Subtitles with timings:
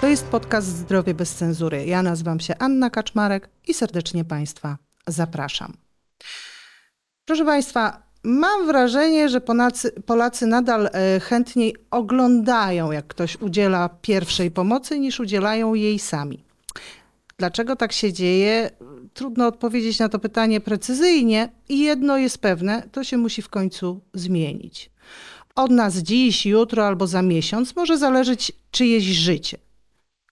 [0.00, 1.86] To jest podcast Zdrowie bez cenzury.
[1.86, 5.72] Ja nazywam się Anna Kaczmarek i serdecznie Państwa zapraszam.
[7.24, 14.50] Proszę Państwa, mam wrażenie, że Polacy, Polacy nadal e, chętniej oglądają, jak ktoś udziela pierwszej
[14.50, 16.44] pomocy, niż udzielają jej sami.
[17.38, 18.70] Dlaczego tak się dzieje?
[19.14, 24.00] Trudno odpowiedzieć na to pytanie precyzyjnie i jedno jest pewne, to się musi w końcu
[24.14, 24.90] zmienić.
[25.54, 29.65] Od nas dziś, jutro albo za miesiąc może zależeć czyjeś życie.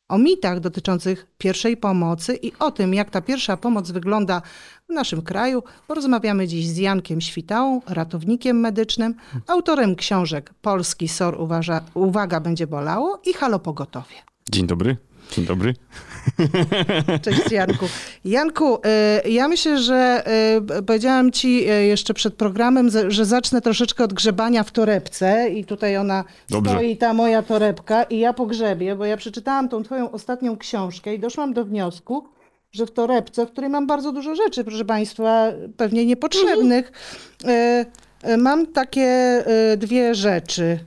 [0.09, 4.43] O mitach dotyczących pierwszej pomocy i o tym, jak ta pierwsza pomoc wygląda
[4.89, 9.15] w naszym kraju, porozmawiamy dziś z Jankiem Świtałą, ratownikiem medycznym,
[9.47, 14.17] autorem książek Polski SOR uważa, Uwaga będzie bolało i Halo Pogotowie.
[14.51, 14.97] Dzień dobry.
[15.35, 15.75] Dzień dobry.
[17.23, 17.87] Cześć Janku.
[18.25, 18.79] Janku,
[19.25, 20.25] y, ja myślę, że
[20.79, 25.65] y, powiedziałam ci y, jeszcze przed programem, że zacznę troszeczkę od grzebania w torebce i
[25.65, 26.73] tutaj ona Dobrze.
[26.73, 31.19] stoi, ta moja torebka i ja pogrzebię, bo ja przeczytałam tą twoją ostatnią książkę i
[31.19, 32.29] doszłam do wniosku,
[32.73, 36.93] że w torebce, w której mam bardzo dużo rzeczy, proszę państwa, pewnie niepotrzebnych,
[38.39, 39.45] mam takie
[39.77, 40.79] dwie rzeczy.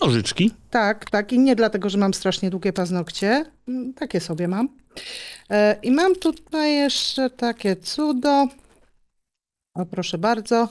[0.00, 0.50] Nożyczki.
[0.70, 1.32] Tak, tak.
[1.32, 3.52] I nie dlatego, że mam strasznie długie paznokcie.
[3.68, 4.68] Mm, Takie sobie mam.
[5.50, 8.48] E, I mam tutaj jeszcze takie cudo.
[9.74, 10.68] O, proszę bardzo.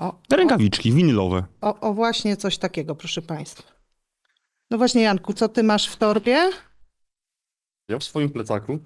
[0.00, 1.44] O, rękawiczki winylowe.
[1.60, 3.72] o, o, właśnie coś takiego, proszę Państwa.
[4.70, 6.50] No właśnie, Janku, co ty masz w torbie?
[7.88, 8.78] Ja w swoim plecaku,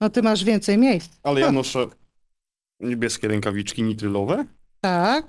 [0.00, 1.10] No ty masz więcej miejsc.
[1.22, 1.86] ale ja noszę
[2.80, 4.44] niebieskie rękawiczki nitrylowe.
[4.80, 5.26] Tak.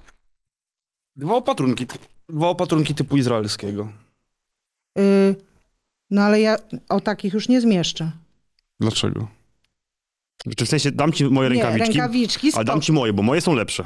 [1.16, 1.86] Dwa opatrunki,
[2.34, 3.88] dwa opatrunki typu izraelskiego.
[5.00, 5.36] Y,
[6.10, 6.56] no ale ja
[6.90, 8.12] o takich już nie zmieszczę.
[8.80, 9.28] Dlaczego?
[10.46, 12.86] Znaczy w sensie dam ci moje Nie, rękawiczki, rękawiczki, ale dam spoko.
[12.86, 13.86] ci moje, bo moje są lepsze.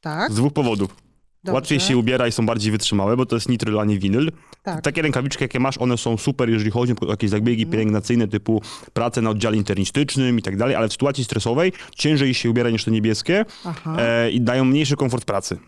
[0.00, 0.96] Tak, Z dwóch powodów.
[1.44, 1.54] dobrze.
[1.54, 4.32] Łatwiej się ubiera i są bardziej wytrzymałe, bo to jest nitryl, a nie winyl.
[4.62, 4.80] Tak.
[4.84, 9.22] Takie rękawiczki, jakie masz, one są super, jeżeli chodzi o jakieś zabiegi pielęgnacyjne typu pracę
[9.22, 12.90] na oddziale internistycznym i tak dalej, ale w sytuacji stresowej ciężej się ubiera niż te
[12.90, 13.96] niebieskie Aha.
[13.98, 15.58] e, i dają mniejszy komfort pracy.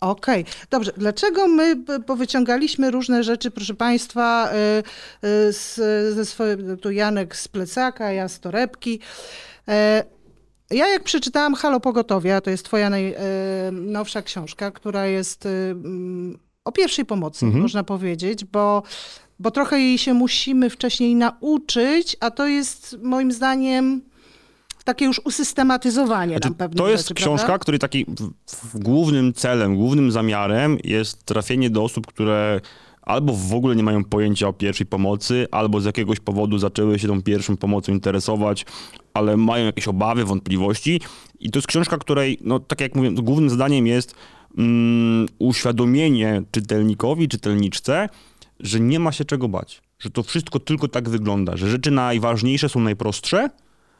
[0.00, 0.92] Okej, dobrze.
[0.96, 1.76] Dlaczego my
[2.06, 5.74] powyciągaliśmy różne rzeczy, proszę Państwa, y, y, z,
[6.14, 9.00] ze swojego, tu Janek z plecaka, ja z torebki.
[9.68, 10.04] E,
[10.70, 16.38] Ja jak przeczytałam Halo Pogotowie, a to jest twoja najnowsza książka, która jest y, mm,
[16.64, 18.82] o pierwszej pomocy, można powiedzieć, bo,
[19.38, 24.02] bo trochę jej się musimy wcześniej nauczyć, a to jest moim zdaniem
[24.86, 27.62] takie już usystematyzowanie Znaczy, nam pewnych to jest rzeczy, książka, prawda?
[27.62, 28.06] której taki
[28.74, 32.60] głównym celem, głównym zamiarem jest trafienie do osób, które
[33.02, 37.08] albo w ogóle nie mają pojęcia o pierwszej pomocy, albo z jakiegoś powodu zaczęły się
[37.08, 38.66] tą pierwszą pomocą interesować,
[39.14, 41.00] ale mają jakieś obawy, wątpliwości.
[41.40, 44.14] I to jest książka, której, no tak jak mówię, głównym zadaniem jest
[44.58, 48.08] mm, uświadomienie czytelnikowi, czytelniczce,
[48.60, 49.82] że nie ma się czego bać.
[49.98, 53.50] Że to wszystko tylko tak wygląda, że rzeczy najważniejsze są najprostsze,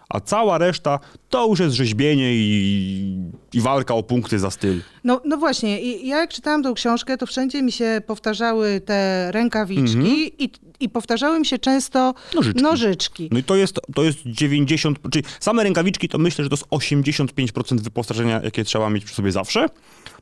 [0.09, 3.19] a cała reszta to już jest rzeźbienie i,
[3.55, 4.81] i walka o punkty za styl.
[5.07, 9.33] No, no właśnie, i ja jak czytałam tą książkę, to wszędzie mi się powtarzały te
[9.33, 10.51] rękawiczki i,
[10.81, 12.63] i powtarzały mi się często Nożyczki.
[12.63, 13.29] nożyczki.
[13.33, 16.67] No i to jest, to jest 90, czyli same rękawiczki to myślę, że to jest
[16.67, 19.67] 85% wyposażenia, jakie trzeba mieć przy sobie zawsze.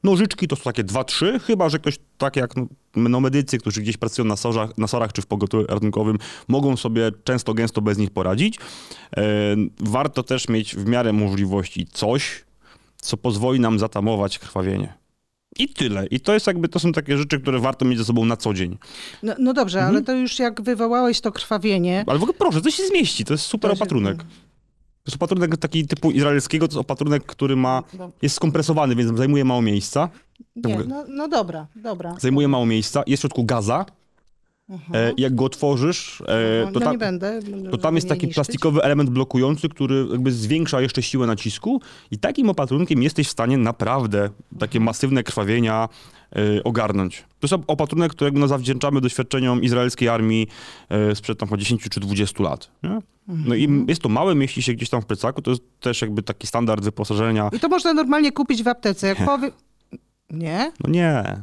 [0.02, 2.66] Nożyczki to są takie 2-3, chyba że ktoś tak jak no,
[2.96, 6.18] no medycy, którzy gdzieś pracują na sorach, na sorach czy w pogotowiu ratunkowym,
[6.48, 8.58] mogą sobie często gęsto bez nich poradzić.
[9.16, 9.22] E,
[9.80, 12.44] warto też mieć w miarę możliwości coś,
[13.04, 14.94] co pozwoli nam zatamować krwawienie.
[15.58, 16.06] I tyle.
[16.06, 18.54] I to jest jakby, to są takie rzeczy, które warto mieć ze sobą na co
[18.54, 18.78] dzień.
[19.22, 22.70] No, no dobrze, ale to już jak wywołałeś to krwawienie, Ale w ogóle proszę, to
[22.70, 24.16] się zmieści, to jest super To się- opatrunek.
[24.18, 28.10] To jest opatrunek taki typu izraelskiego, to jest opatrunek, który ma, No.
[28.22, 30.08] jest skompresowany, więc zajmuje mało miejsca.
[30.56, 32.14] nie, no, no dobra, dobra.
[32.20, 33.86] Zajmuje mało miejsca, jest w środku gaza.
[34.70, 37.40] E, jak go otworzysz, e, no, to, tam, będę.
[37.70, 41.80] to tam jest taki plastikowy element blokujący, który jakby zwiększa jeszcze siłę nacisku
[42.10, 45.88] i takim opatrunkiem jesteś w stanie naprawdę takie masywne krwawienia
[46.36, 47.24] e, ogarnąć.
[47.40, 50.48] To jest opatrunek, którego no, zawdzięczamy doświadczeniom izraelskiej armii
[51.14, 52.70] sprzed tam chyba 10 czy 20 lat.
[52.82, 52.98] Nie?
[53.28, 56.22] No i jest to małe, mieści się gdzieś tam w plecaku, to jest też jakby
[56.22, 57.50] taki standard wyposażenia.
[57.52, 59.06] I to można normalnie kupić w aptece.
[59.06, 59.50] Jak powie...
[60.30, 60.72] Nie?
[60.84, 61.42] No nie.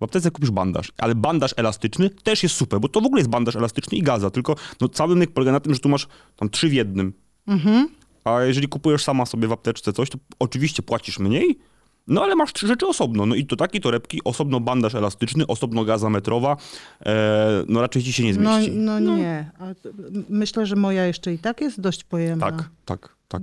[0.00, 3.30] W aptece kupisz bandaż, ale bandaż elastyczny też jest super, bo to w ogóle jest
[3.30, 6.06] bandaż elastyczny i gaza, tylko no, cały myk polega na tym, że tu masz
[6.36, 7.12] tam trzy w jednym.
[8.24, 11.58] A jeżeli kupujesz sama sobie w apteczce coś, to oczywiście płacisz mniej,
[12.06, 13.26] no ale masz trzy rzeczy osobno.
[13.26, 16.56] No i to takie torebki, osobno bandaż elastyczny, osobno gaza metrowa,
[17.06, 18.72] e, no raczej ci się nie No, zmieści.
[18.76, 19.50] no nie.
[19.58, 19.64] A
[20.28, 22.46] myślę, że moja jeszcze i tak jest dość pojemna.
[22.52, 23.42] Tak, tak, tak.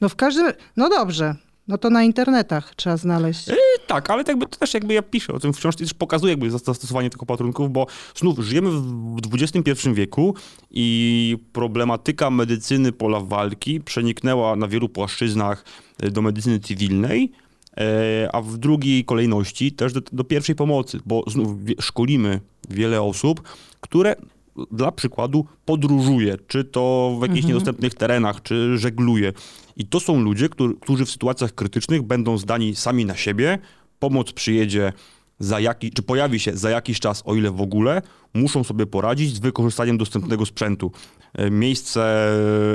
[0.00, 0.52] No w każdym...
[0.76, 1.34] No dobrze.
[1.68, 3.46] No to na internetach trzeba znaleźć.
[3.86, 6.30] Tak, ale to, jakby, to też jakby ja piszę o tym w książce, też pokazuję
[6.30, 10.34] jakby zastosowanie tych opatrunków, bo znów żyjemy w XXI wieku
[10.70, 15.64] i problematyka medycyny pola walki przeniknęła na wielu płaszczyznach
[16.02, 17.32] e, do medycyny cywilnej,
[17.76, 22.40] e, a w drugiej kolejności też do, do pierwszej pomocy, bo znów szkolimy
[22.70, 23.42] wiele osób,
[23.80, 24.16] które
[24.70, 29.32] dla przykładu podróżuje, czy to w jakichś niedostępnych terenach, czy żegluje.
[29.76, 30.48] I to są ludzie,
[30.80, 33.58] którzy, w sytuacjach krytycznych będą zdani sami na siebie,
[33.98, 34.92] pomoc przyjedzie
[35.38, 38.02] za jaki, czy pojawi się za jakiś czas, o ile w ogóle,
[38.34, 40.92] muszą sobie poradzić z wykorzystaniem dostępnego sprzętu.
[41.34, 42.28] E, Miejsce,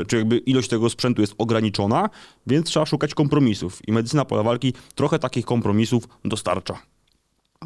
[0.07, 2.09] czy jakby ilość tego sprzętu jest ograniczona,
[2.47, 3.87] więc trzeba szukać kompromisów.
[3.87, 6.90] I medycyna pola walki trochę takich kompromisów dostarcza.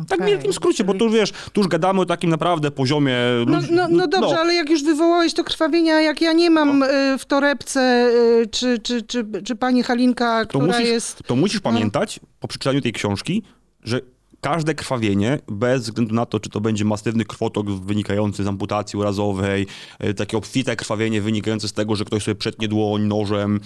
[0.08, 3.16] Tak w wielkim skrócie, bo tu wiesz, tu już gadamy o takim naprawdę poziomie
[3.48, 6.80] No, ludzi- no, no dobrze, ale jak już wywołałeś to krwawienia, jak ja nie mam
[6.80, 6.92] No.
[7.14, 8.10] y, w torebce,
[8.42, 11.24] y, czy, czy, czy, czy pani Halinka, to która musisz, jest...
[11.28, 11.72] to musisz no.
[11.72, 13.44] pamiętać po przeczytaniu tej książki,
[13.84, 14.02] że
[14.42, 19.68] każde krwawienie, bez względu na to, czy to będzie masywny krwotok wynikający z amputacji urazowej,
[20.00, 23.60] e, takie obfite krwawienie wynikające z tego, że ktoś sobie przetnie dłoń nożem,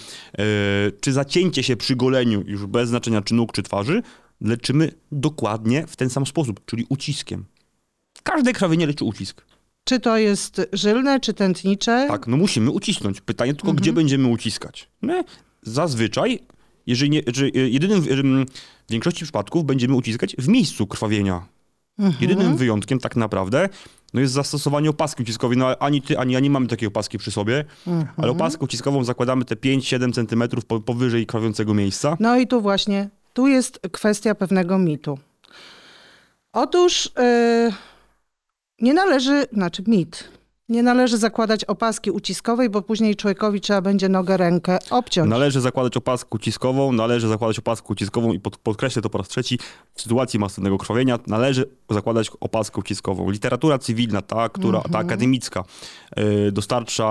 [1.01, 4.01] czy zacięcie się przy goleniu, już bez znaczenia czy nóg, czy twarzy,
[4.41, 7.45] leczymy dokładnie w ten sam sposób, czyli uciskiem.
[8.23, 9.45] Każde krwawienie leczy ucisk.
[9.83, 12.05] Czy to jest żylne, czy tętnicze?
[12.07, 13.21] Tak, no musimy ucisnąć.
[13.21, 14.89] Pytanie tylko, gdzie będziemy uciskać.
[15.01, 15.23] My
[15.61, 16.39] zazwyczaj,
[16.87, 18.45] jeżeli nie, że jedynym, em,
[18.87, 21.45] w większości przypadków będziemy uciskać w miejscu krwawienia.
[22.21, 23.69] Jedynym wyjątkiem tak naprawdę
[24.13, 25.57] no jest zastosowanie opaski uciskowej.
[25.57, 27.65] No ani ty, ani ja nie mamy takiej opaski przy sobie,
[28.17, 32.17] ale opaskę uciskową zakładamy te 5-7 centymetrów po, powyżej krwawiącego miejsca.
[32.19, 33.09] No i tu właśnie,
[33.39, 35.19] tu jest kwestia pewnego mitu.
[36.53, 37.09] Otóż y,
[38.81, 40.29] nie należy, znaczy mit,
[40.69, 45.29] nie należy zakładać opaski uciskowej, bo później człowiekowi trzeba będzie nogę, rękę obciąć.
[45.29, 49.59] Należy zakładać opaskę uciskową, należy zakładać opaskę uciskową i pod, podkreślę to po raz trzeci,
[49.93, 53.29] w sytuacji masywnego krwawienia należy zakładać opaskę uciskową.
[53.29, 55.63] Literatura cywilna, ta, która, ta akademicka,
[56.47, 57.05] y, dostarcza,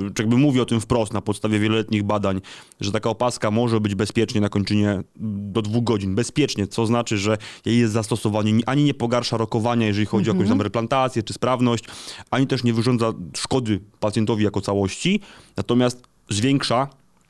[0.00, 2.40] y, jakby mówi o tym wprost na podstawie wieloletnich badań,
[2.80, 6.14] że taka opaska może być bezpiecznie na kończynie do dwóch godzin.
[6.14, 10.48] Bezpiecznie, co znaczy, że jej zastosowanie ni- ani nie pogarsza rokowania, jeżeli chodzi o jakąś
[10.48, 11.84] tam replantację czy sprawność,
[12.30, 15.20] ani też nie wyrządza szkody pacjentowi jako całości,
[15.56, 16.88] natomiast zwiększa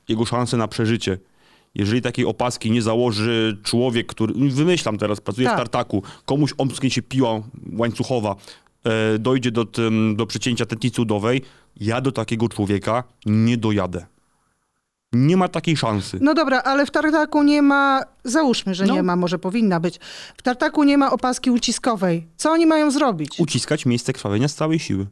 [0.08, 1.18] jego szanse na przeżycie.
[1.74, 5.56] Jeżeli takiej opaski nie założy człowiek, który, wymyślam teraz, pracuje Tak.
[5.56, 7.42] w tartaku, komuś omsknie się piła
[7.72, 8.36] łańcuchowa,
[8.84, 11.42] e, dojdzie do, tym, do przecięcia tętnicy udowej,
[11.80, 14.06] ja do takiego człowieka nie dojadę.
[15.12, 16.18] Nie ma takiej szansy.
[16.20, 18.94] No dobra, ale w tartaku nie ma, załóżmy, że No.
[18.94, 19.98] nie ma, może powinna być.
[20.36, 22.26] W tartaku nie ma opaski uciskowej.
[22.36, 23.40] Co oni mają zrobić?
[23.40, 25.06] Uciskać miejsce krwawienia z całej siły.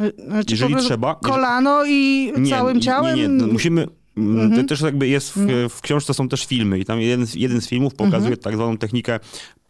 [0.00, 3.16] Y, Znaczy Jeżeli trzeba- Kolano i całym ciałem?
[3.16, 3.86] Nie, nie, no musimy.
[4.16, 4.56] Mhm.
[4.62, 7.60] To też jakby jest w, w książce są też filmy i tam jeden, z- jeden
[7.60, 8.36] z filmów pokazuje Mhm.
[8.36, 9.20] tak zwaną technikę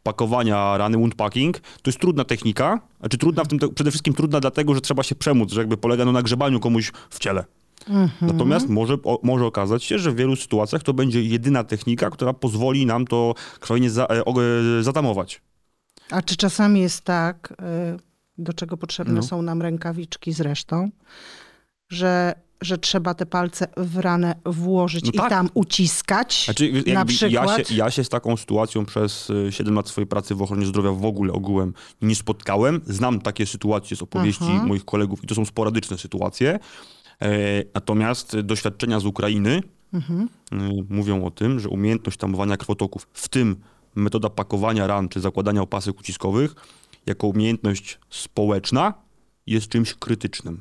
[0.03, 1.59] pakowania rany, wound packing.
[1.61, 5.15] To jest trudna technika, znaczy trudna w tym, przede wszystkim trudna dlatego, że trzeba się
[5.15, 7.45] przemóc, że jakby polega na nagrzebaniu komuś w ciele.
[7.89, 8.11] Mhm.
[8.33, 12.33] Natomiast może, o, może okazać się, że w wielu sytuacjach to będzie jedyna technika, która
[12.33, 14.23] pozwoli nam to krwawienie za, e,
[14.79, 15.41] e, zatamować.
[16.11, 17.55] A czy czasami jest tak, y,
[18.39, 19.23] do czego potrzebne No.
[19.23, 20.91] są nam rękawiczki zresztą,
[21.89, 25.31] że, że trzeba te palce w ranę włożyć No i tak.
[25.31, 26.45] tam uciskać?
[26.45, 27.59] Znaczy, na przykład?
[27.59, 30.67] Ja się, ja się z taką sytuacją przez y, 7 lat swojej pracy w ochronie
[30.67, 32.81] zdrowia w ogóle ogółem nie spotkałem.
[32.87, 34.67] Znam takie sytuacje z opowieści Aha.
[34.67, 36.59] moich kolegów i to są sporadyczne sytuacje.
[37.23, 37.29] E,
[37.75, 39.63] natomiast doświadczenia z Ukrainy
[39.93, 40.29] Mhm.
[40.53, 40.57] y,
[40.89, 43.57] mówią o tym, że umiejętność tamowania krwotoków, w tym
[43.95, 46.55] metoda pakowania ran czy zakładania opasek uciskowych,
[47.07, 48.95] jako umiejętność społeczna
[49.47, 50.61] jest czymś krytycznym.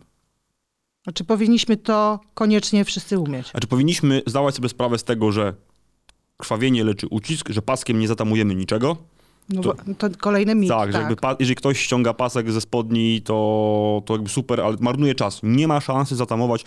[1.04, 3.52] Znaczy powinniśmy to koniecznie wszyscy umieć.
[3.52, 5.54] Znaczy powinniśmy zdawać sobie sprawę z tego, że
[6.38, 8.98] krwawienie leczy ucisk, że paskiem nie zatamujemy niczego.
[9.50, 9.62] No,
[9.98, 10.70] To- kolejny mit.
[10.70, 11.02] tak, tak.
[11.10, 15.40] jakby jeżeli ktoś ściąga pasek ze spodni, to, to jakby super, ale marnuje czas.
[15.44, 16.66] Nie ma szansy zatamować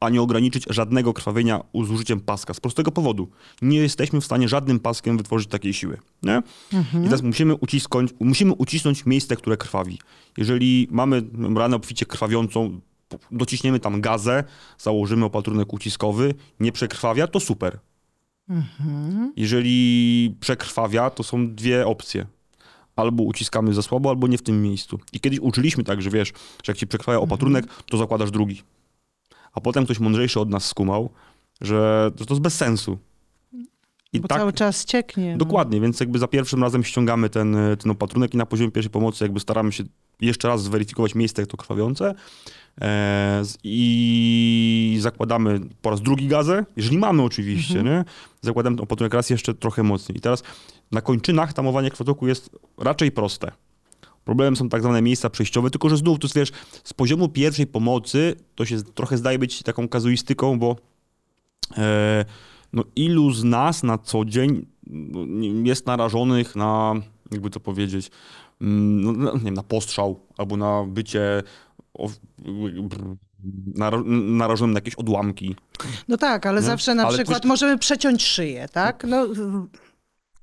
[0.00, 2.54] ani ograniczyć żadnego krwawienia z użyciem paska.
[2.54, 3.28] Z prostego powodu.
[3.62, 5.98] Nie jesteśmy w stanie żadnym paskiem wytworzyć takiej siły.
[6.22, 6.42] Nie?
[6.72, 9.98] I teraz musimy, ucisnąć, musimy ucisnąć miejsce, które krwawi.
[10.38, 11.22] Jeżeli mamy
[11.56, 12.80] ranę obficie krwawiącą,
[13.30, 14.44] dociśniemy tam gazę,
[14.78, 17.78] założymy opatrunek uciskowy, nie przekrwawia, to super.
[19.36, 22.26] Jeżeli przekrwawia, to są dwie opcje.
[22.96, 24.98] Albo uciskamy za słabo, albo nie w tym miejscu.
[25.12, 26.28] I kiedyś uczyliśmy tak, że wiesz,
[26.62, 28.62] że jak ci przekrwawia opatrunek, to zakładasz drugi.
[29.52, 31.10] A potem ktoś mądrzejszy od nas skumał,
[31.60, 32.98] że to, to jest bez sensu.
[34.12, 35.32] I Bo tak, cały czas cieknie.
[35.32, 35.38] no.
[35.38, 39.24] dokładnie, więc jakby za pierwszym razem ściągamy ten, ten opatrunek i na poziomie pierwszej pomocy
[39.24, 39.84] jakby staramy się
[40.20, 42.14] jeszcze raz zweryfikować miejsce to krwawiące
[43.64, 47.96] i zakładamy po raz drugi gazę, jeżeli mamy oczywiście, mhm.
[47.96, 48.04] nie?
[48.40, 50.18] zakładamy to potem raz jeszcze trochę mocniej.
[50.18, 50.42] I teraz
[50.92, 53.52] na kończynach tamowanie krwotoku jest raczej proste.
[54.24, 56.52] Problemem są tak zwane miejsca przejściowe, tylko że znów, to wiesz,
[56.84, 60.76] z poziomu pierwszej pomocy to się trochę zdaje być taką kazuistyką, bo
[61.76, 62.24] e,
[62.72, 65.20] no ilu z nas na co dzień no,
[65.64, 66.94] jest narażonych na,
[67.32, 68.10] jakby to powiedzieć,
[68.60, 71.42] mm, no, no, nie wiem, na postrzał albo na bycie
[74.04, 75.56] narażonym na jakieś odłamki.
[76.08, 76.66] No tak, ale nie?
[76.66, 79.04] zawsze na ale przykład możemy przeciąć szyję, tak?
[79.08, 79.26] No,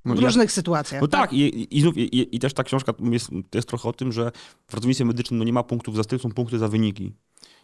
[0.06, 1.02] w no, różnych ja, sytuacjach.
[1.02, 4.12] No tak, tak i, i, i, i, też ta książka jest, jest trochę o tym,
[4.12, 4.32] że
[4.68, 7.14] w ratownictwie medycznym no nie ma punktów za styl, są punkty za wyniki.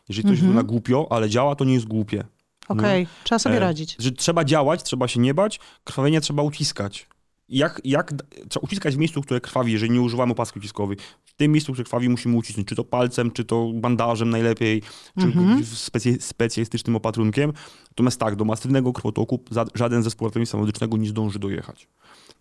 [0.10, 0.48] Jeżeli coś mhm.
[0.48, 2.24] wygląda głupio, ale działa, to nie jest głupie.
[2.68, 3.16] Okej, okay.
[3.24, 3.96] trzeba sobie e, radzić.
[4.00, 7.08] Że trzeba działać, trzeba się nie bać, krwawienie trzeba uciskać.
[7.50, 8.14] Jak, jak
[8.50, 10.98] trzeba uciskać w miejscu, które krwawi, jeżeli nie używamy opaski uciskowej.
[11.38, 14.82] Tym miejscu, które krwawi, musimy ucisnąć, czy to palcem, czy to bandażem najlepiej,
[15.20, 15.66] czy mhm.
[15.66, 17.54] specy, specjalistycznym opatrunkiem.
[17.90, 19.44] Natomiast tak, do masywnego krwotoku
[19.76, 21.88] żaden zespół ratownictwa medycznego nie zdąży dojechać.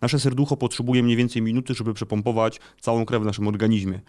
[0.01, 4.01] Nasze serducho potrzebuje mniej więcej minuty, żeby przepompować całą krew w naszym organizmie.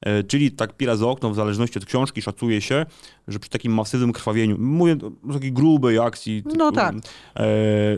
[0.00, 2.86] E, czyli tak pira za okno, w zależności od książki, szacuje się,
[3.28, 4.96] że przy takim masywnym krwawieniu, mówię
[5.30, 6.94] o takiej grubej akcji, no tak.
[7.36, 7.46] E,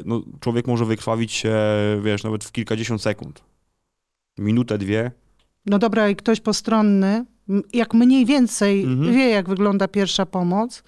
[0.05, 1.55] no, człowiek może wykrwawić się,
[2.03, 3.45] wiesz, nawet w kilkadziesiąt sekund.
[4.39, 5.11] Minutę, dwie.
[5.67, 7.25] No dobra, i ktoś postronny,
[7.73, 9.15] jak mniej więcej mhm.
[9.15, 10.83] wie, jak wygląda pierwsza pomoc,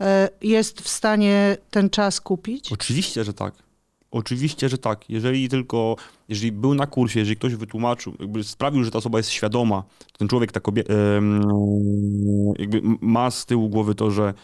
[0.00, 2.72] e, jest w stanie ten czas kupić?
[2.72, 3.54] Oczywiście, że tak.
[4.10, 5.10] Oczywiście, że tak.
[5.10, 5.96] Jeżeli tylko,
[6.28, 9.84] jeżeli był na kursie, jeżeli ktoś wytłumaczył, jakby sprawił, że ta osoba jest świadoma,
[10.18, 10.92] ten człowiek, ta kobieta,
[12.58, 14.34] jakby ma z tyłu głowy to, że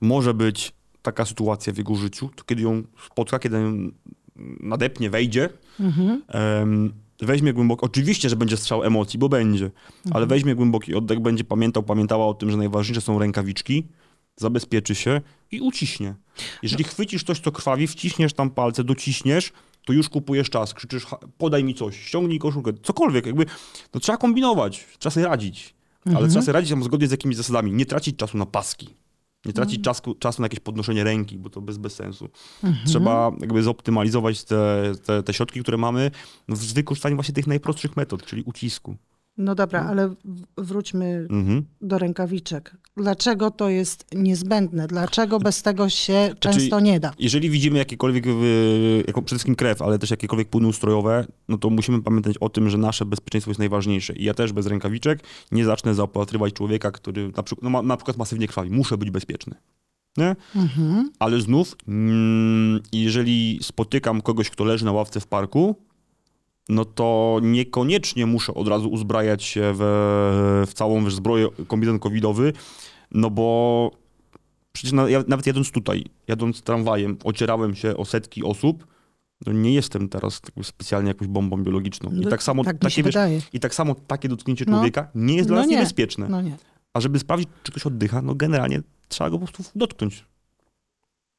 [0.00, 3.90] może być taka sytuacja w jego życiu, to kiedy ją spotka, kiedy ją
[4.60, 5.48] nadepnie, wejdzie,
[5.80, 6.22] mhm.
[7.20, 10.16] Weźmie głęboki, oczywiście, że będzie strzał emocji, bo będzie, mhm.
[10.16, 13.88] ale weźmie głęboki oddech, będzie pamiętał, pamiętała o tym, że najważniejsze są rękawiczki,
[14.36, 15.20] zabezpieczy się
[15.50, 16.14] i uciśnie.
[16.62, 16.90] Jeżeli no.
[16.90, 19.52] chwycisz coś, co krwawi, wciśniesz tam palce, dociśniesz,
[19.86, 21.06] to już kupujesz czas, krzyczysz,
[21.38, 23.46] podaj mi coś, ściągnij koszulkę, cokolwiek, jakby,
[23.94, 25.74] no trzeba kombinować, trzeba sobie radzić,
[26.06, 26.16] mhm.
[26.16, 28.88] ale trzeba sobie radzić tam zgodnie z jakimiś zasadami, nie tracić czasu na paski.
[29.46, 29.84] Nie tracić mhm.
[29.84, 32.28] czasu, czasu na jakieś podnoszenie ręki, bo to bez, bez sensu.
[32.64, 32.86] Mhm.
[32.86, 36.10] Trzeba jakby zoptymalizować te, te, te środki, które mamy
[36.48, 38.96] w wykorzystaniu właśnie tych najprostszych metod, czyli ucisku.
[39.38, 39.90] No dobra, no.
[39.90, 40.14] ale
[40.58, 41.64] wróćmy mhm.
[41.80, 42.76] do rękawiczek.
[42.96, 44.86] Dlaczego to jest niezbędne?
[44.86, 47.12] Dlaczego bez tego się znaczy, często nie da?
[47.18, 48.24] Jeżeli widzimy jakiekolwiek,
[49.06, 52.70] jako przede wszystkim krew, ale też jakiekolwiek płyny ustrojowe, no to musimy pamiętać o tym,
[52.70, 54.12] że nasze bezpieczeństwo jest najważniejsze.
[54.12, 57.96] I ja też bez rękawiczek nie zacznę zaopatrywać człowieka, który na przykład, no ma, na
[57.96, 58.70] przykład masywnie krwawi.
[58.70, 59.54] Muszę być bezpieczny.
[60.54, 61.10] Mhm.
[61.18, 65.76] Ale znów, mm, jeżeli spotykam kogoś, kto leży na ławce w parku,
[66.68, 69.80] no to niekoniecznie muszę od razu uzbrajać się w,
[70.66, 72.52] w całą wiesz, zbroję kombinezon covidowy,
[73.10, 73.90] no bo
[74.72, 78.86] przecież na, ja, nawet jadąc tutaj, jadąc tramwajem, ocierałem się o setki osób,
[79.46, 82.10] no nie jestem teraz specjalnie jakąś bombą biologiczną.
[82.10, 83.14] I no, tak samo, tak takie, wiesz,
[83.52, 84.72] I tak samo takie dotknięcie no.
[84.76, 85.76] człowieka nie jest dla no nas nie.
[85.76, 86.28] niebezpieczne.
[86.28, 86.56] No nie.
[86.94, 90.24] A żeby sprawdzić, czy ktoś oddycha, no generalnie trzeba go po prostu dotknąć.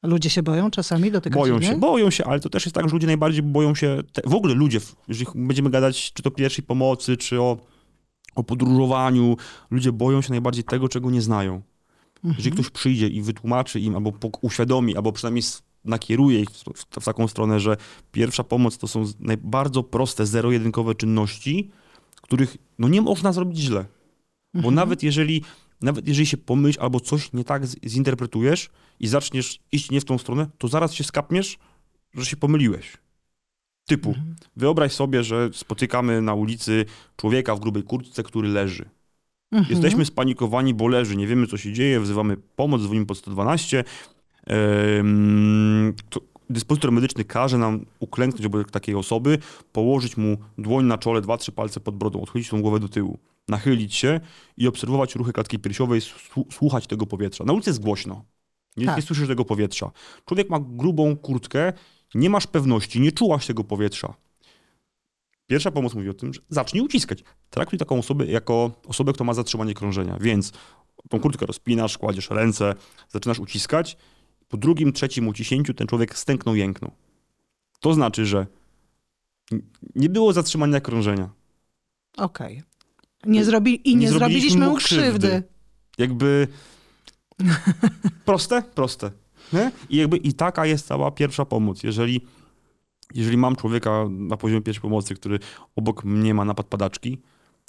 [0.02, 2.92] Ludzie się boją czasami dotykać Boją się, boją się, ale to też jest tak, że
[2.92, 7.16] ludzie najbardziej boją się, te, w ogóle ludzie, jeżeli będziemy gadać czy to pierwszej pomocy,
[7.16, 7.56] czy o,
[8.34, 9.36] o podróżowaniu,
[9.70, 11.62] ludzie boją się najbardziej tego, czego nie znają.
[12.16, 12.34] Mhm.
[12.36, 15.44] Jeżeli ktoś przyjdzie i wytłumaczy im, albo uświadomi, albo przynajmniej
[15.84, 16.64] nakieruje ich w,
[17.00, 17.76] w, taką stronę, że
[18.12, 19.04] pierwsza pomoc to są
[19.38, 21.70] bardzo proste, zero-jedynkowe czynności,
[22.22, 23.84] których no nie można zrobić źle.
[24.54, 24.74] Bo mhm.
[24.74, 25.42] nawet jeżeli
[25.80, 28.70] nawet jeżeli się pomyśl albo coś nie tak zinterpretujesz
[29.00, 31.58] i zaczniesz iść nie w tą stronę, to zaraz się skapniesz,
[32.14, 32.96] że się pomyliłeś.
[33.86, 34.36] Typu, mhm.
[34.56, 36.84] wyobraź sobie, że spotykamy na ulicy
[37.16, 38.88] człowieka w grubej kurtce, który leży.
[39.52, 39.70] Mhm.
[39.70, 43.84] Jesteśmy spanikowani, bo leży, nie wiemy co się dzieje, wzywamy pomoc, dzwonimy pod 112.
[44.46, 45.92] Ehm,
[46.50, 49.38] dyspozytor medyczny każe nam uklęknąć obok takiej osoby,
[49.72, 53.18] położyć mu dłoń na czole, dwa, trzy palce pod brodą, odchylić tą głowę do tyłu
[53.48, 54.20] nachylić się
[54.56, 56.00] i obserwować ruchy klatki piersiowej,
[56.52, 57.44] słuchać tego powietrza.
[57.44, 58.24] Na ulicy jest głośno.
[58.76, 58.96] Nie, tak.
[58.96, 59.90] nie słyszysz tego powietrza.
[60.24, 61.72] Człowiek ma grubą kurtkę,
[62.14, 64.14] nie masz pewności, nie czułaś tego powietrza.
[65.46, 67.24] Pierwsza pomoc mówi o tym, że zacznij uciskać.
[67.50, 70.18] Traktuj taką osobę jako osobę, która ma zatrzymanie krążenia.
[70.20, 70.52] Więc
[71.08, 72.74] tą kurtkę rozpinasz, kładziesz ręce,
[73.08, 73.96] zaczynasz uciskać.
[74.48, 76.90] Po drugim, trzecim uciśnięciu ten człowiek stęknął, jęknął.
[77.80, 78.46] To znaczy, że
[79.94, 81.30] nie było zatrzymania krążenia.
[82.16, 82.56] Okej.
[82.56, 82.67] Okay.
[83.26, 85.06] Nie zrobi, I nie, nie zrobiliśmy mu krzywdy.
[85.28, 85.42] krzywdy.
[85.98, 86.48] Jakby
[88.24, 88.62] proste?
[88.62, 89.10] Proste.
[89.52, 89.70] Nie?
[89.90, 91.82] I jakby i taka jest cała pierwsza pomoc.
[91.82, 92.20] Jeżeli,
[93.14, 95.38] jeżeli mam człowieka na poziomie pierwszej pomocy, który
[95.76, 97.18] obok mnie ma napad padaczki,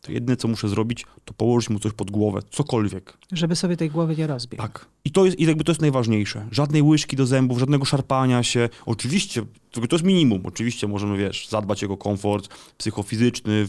[0.01, 3.17] to jedyne, co muszę zrobić, to położyć mu coś pod głowę, cokolwiek.
[3.31, 4.57] Żeby sobie tej głowy nie rozbił.
[4.57, 4.85] Tak.
[5.05, 6.47] I to jest, i jakby to jest najważniejsze.
[6.51, 8.69] Żadnej łyżki do zębów, żadnego szarpania się.
[8.85, 10.41] Oczywiście, tylko to jest minimum.
[10.45, 13.67] Oczywiście możemy, wiesz, zadbać o jego komfort psychofizyczny,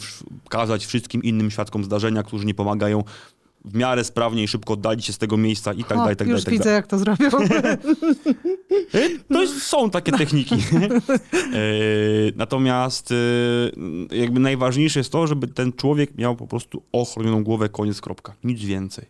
[0.49, 3.04] kazać wszystkim innym świadkom zdarzenia, którzy nie pomagają,
[3.64, 6.44] w miarę sprawnie i szybko oddalić się z tego miejsca i tak dalej, tak już
[6.44, 6.76] dalej, tak widzę, dalej.
[6.76, 7.30] jak to zrobią.
[9.32, 10.54] To jest, są takie techniki.
[11.52, 11.62] E,
[12.36, 18.00] Natomiast e, jakby najważniejsze jest to, żeby ten człowiek miał po prostu ochronioną głowę, koniec,
[18.00, 18.34] kropka.
[18.44, 19.04] Nic więcej.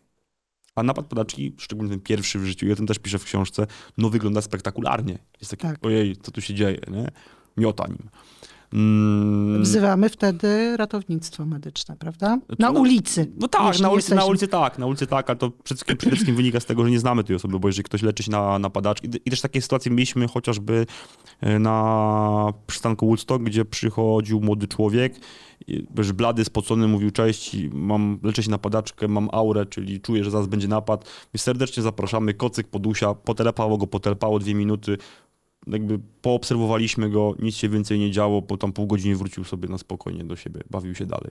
[0.75, 3.67] A napad podaczki, szczególnie ten pierwszy w życiu, ja tym też piszę w książce,
[3.99, 5.19] no wygląda spektakularnie.
[5.41, 5.87] Jest taki, Tak.
[5.87, 7.09] ojej, co tu się dzieje, nie?
[7.57, 8.09] Miota nim.
[8.73, 12.39] Mm, Wzywamy wtedy ratownictwo medyczne, prawda?
[12.59, 13.33] Na no- ulicy.
[13.39, 16.17] No tak, na ulicy, na ulicy tak, na ulicy tak, ale to przede wszystkim, przede
[16.17, 18.59] wszystkim wynika z tego, że nie znamy tej osoby, bo jeżeli ktoś leczy się na,
[18.59, 20.87] na padaczki, i też takie sytuacje mieliśmy chociażby
[21.41, 25.21] e, na przystanku Woodstock, gdzie przychodził młody człowiek,
[25.67, 30.25] i, wiesz, blady, spocony, mówił cześć, mam, leczę się na padaczkę, mam aurę, czyli czuję,
[30.25, 34.99] że zaraz będzie napad, więc serdecznie zapraszamy, kocyk podusia, potelepało go, potelepało dwie minuty,
[35.67, 39.79] jakby poobserwowaliśmy go, nic się więcej nie działo, po tam pół godziny wrócił sobie na
[39.79, 41.31] spokojnie do siebie, bawił się dalej.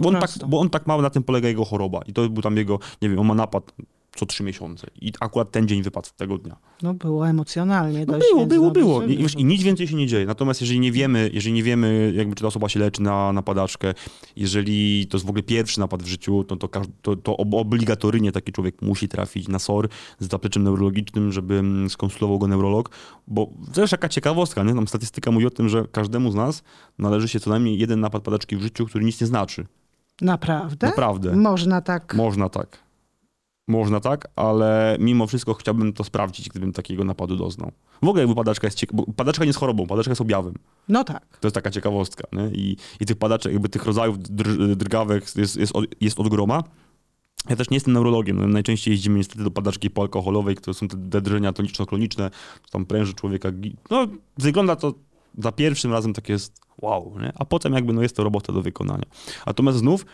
[0.00, 2.00] Bo on, tak, bo on tak ma, na tym polega jego choroba.
[2.06, 3.72] I to był tam jego, nie wiem, on ma napad
[4.16, 4.86] co trzy miesiące.
[5.00, 6.56] I akurat ten dzień wypadł tego dnia.
[6.82, 8.26] No było emocjonalnie No dość.
[8.30, 9.02] było, było, było.
[9.02, 10.26] I, I nic więcej się nie dzieje.
[10.26, 13.42] Natomiast jeżeli nie wiemy, jeżeli nie wiemy, jakby czy ta osoba się leczy na, na
[13.42, 13.94] padaczkę,
[14.36, 16.68] jeżeli to jest w ogóle pierwszy napad w życiu, to, to,
[17.02, 19.88] to, to ob- obligatoryjnie taki człowiek musi trafić na SOR
[20.20, 22.90] z zapleczem neurologicznym, żeby mm, skonsultował go neurolog.
[23.26, 24.74] Bo to jest taka ciekawostka, nie?
[24.74, 26.62] Tam statystyka mówi o tym, że każdemu z nas
[26.98, 29.66] należy się co najmniej jeden napad padaczki w życiu, który nic nie znaczy.
[30.20, 30.86] Naprawdę?
[30.86, 31.36] Naprawdę.
[31.36, 32.14] Można tak.
[32.14, 32.87] Można tak.
[33.68, 37.72] Można tak, ale mimo wszystko chciałbym to sprawdzić, gdybym takiego napadu doznał.
[38.02, 40.54] W ogóle jakby padaczka jest ciekawa, bo padaczka nie jest chorobą, padaczka jest objawem.
[40.88, 41.38] No tak.
[41.40, 42.28] To jest taka ciekawostka.
[42.32, 42.46] Nie?
[42.48, 46.64] I, I tych padaczek, jakby tych rodzajów dr, drgawek jest, jest, od, jest od groma.
[47.48, 48.36] Ja też nie jestem neurologiem.
[48.36, 52.30] No, najczęściej jeździmy niestety do padaczki poalkoholowej, które są te, drżenia toniczno-kloniczne,
[52.70, 53.48] tam pręży człowieka.
[53.90, 54.06] No,
[54.38, 54.94] wygląda to
[55.38, 57.32] za pierwszym razem takie jest wow, nie?
[57.38, 59.04] a potem jakby no jest to robota do wykonania.
[59.46, 60.06] Natomiast znów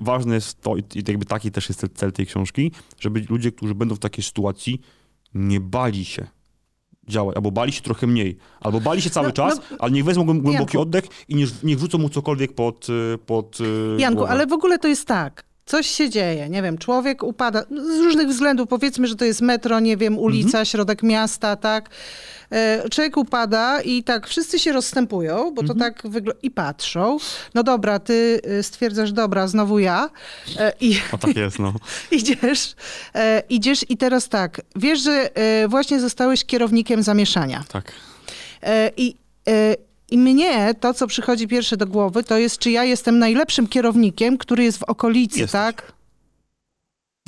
[0.00, 3.94] ważne jest to, i jakby taki też jest cel- tej książki, żeby ludzie, którzy będą
[3.94, 4.80] w takiej sytuacji,
[5.34, 6.26] nie bali się
[7.08, 10.04] działać, albo bali się trochę mniej, albo bali się cały No, czas, no, ale niech
[10.04, 10.80] wezmą głę- głęboki Janku.
[10.80, 12.86] oddech i niech, niech wrzucą mu cokolwiek pod,
[13.26, 13.64] pod y,
[13.98, 14.32] Janku, głowę.
[14.32, 15.44] ale w ogóle to jest tak.
[15.70, 19.80] Coś się dzieje, nie wiem, człowiek upada z różnych względów, powiedzmy, że to jest metro,
[19.80, 20.64] nie wiem, ulica, Mhm.
[20.66, 21.90] środek miasta, tak.
[22.52, 25.78] E, Człowiek upada i tak wszyscy się rozstępują, bo to Mhm.
[25.78, 27.18] tak wygląda i patrzą.
[27.54, 30.10] No dobra, ty y, stwierdzasz, dobra, znowu ja.
[30.58, 31.72] E, I O tak jest, no.
[32.10, 32.74] idziesz,
[33.14, 35.30] e, idziesz i teraz tak, wiesz, że
[35.68, 37.64] właśnie zostałeś kierownikiem zamieszania.
[37.72, 37.92] Tak.
[38.96, 39.14] I,
[40.10, 44.38] I mnie to, co przychodzi pierwsze do głowy, to jest, czy ja jestem najlepszym kierownikiem,
[44.38, 45.52] który jest w okolicy, Jesteś.
[45.52, 45.92] tak?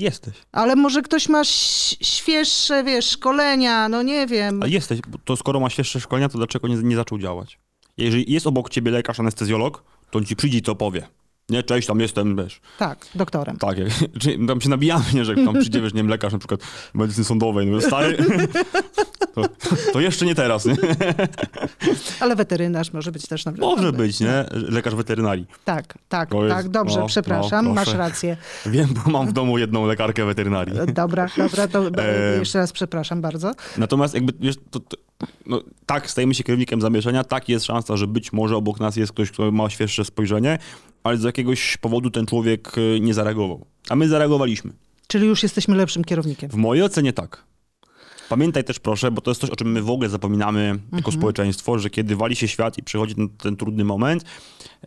[0.01, 0.35] Jesteś.
[0.53, 1.45] Ale może ktoś ma
[2.03, 4.63] świeższe, wiesz, szkolenia, no nie wiem.
[4.63, 7.59] Ale jesteś, to skoro ma świeższe szkolenia, to dlaczego nie, nie zaczął działać?
[7.97, 11.07] Jeżeli jest obok ciebie lekarz, anestezjolog, to on ci przyjdzie i to powie.
[11.53, 12.61] Nie, cześć, tam jestem, wiesz.
[12.79, 13.57] Tak, doktorem.
[13.57, 13.89] Tak, jak,
[14.21, 16.61] czy tam się nabijamy, nie, że jak tam przyjdzie, wiesz, nie wiem, lekarz na przykład
[16.95, 18.17] medycyny sądowej, no stary,
[19.35, 19.43] to,
[19.93, 20.77] to jeszcze nie teraz, nie?
[22.21, 24.45] Ale weterynarz może być też na Może być, nie?
[24.53, 25.47] Lekarz weterynarii.
[25.65, 28.37] Tak, tak, jest- tak, dobrze, no, przepraszam, no, masz rację.
[28.67, 30.75] Wiem, bo mam w domu jedną lekarkę weterynarii.
[30.93, 33.53] Dobra, dobra, to E, jeszcze raz przepraszam bardzo.
[33.79, 34.97] Natomiast jakby, wiesz, to, to,
[35.47, 39.13] no, tak, stajemy się kierownikiem zamieszania, tak jest szansa, że być może obok nas jest
[39.13, 40.59] ktoś, kto ma świeższe spojrzenie,
[41.05, 43.67] ale z jakiegoś powodu ten człowiek y, nie zareagował.
[43.89, 44.73] A my zareagowaliśmy.
[45.07, 46.51] Czyli już jesteśmy lepszym kierownikiem.
[46.51, 47.45] W mojej ocenie tak.
[48.29, 51.79] Pamiętaj też proszę, bo to jest coś, o czym my w ogóle zapominamy jako społeczeństwo,
[51.79, 54.25] że kiedy wali się świat i przychodzi ten, ten trudny moment,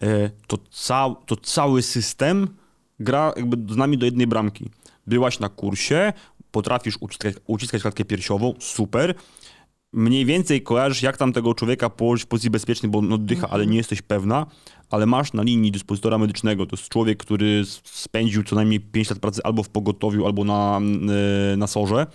[0.02, 2.48] e, to, cał, to cały system
[3.00, 4.70] gra jakby z nami do jednej bramki.
[5.08, 6.14] Byłaś na kursie,
[6.52, 9.16] potrafisz uciskać, uciskać klatkę piersiową, super.
[9.96, 13.68] Mniej więcej kojarzysz, jak tam tego człowieka położyć w pozycji bezpiecznej, bo on oddycha, ale
[13.68, 14.46] nie jesteś pewna,
[14.90, 16.66] ale masz na linii dyspozytora medycznego.
[16.66, 20.80] To jest człowiek, który spędził co najmniej 5 lat pracy albo w pogotowiu, albo na,
[21.54, 22.08] e, na sorze.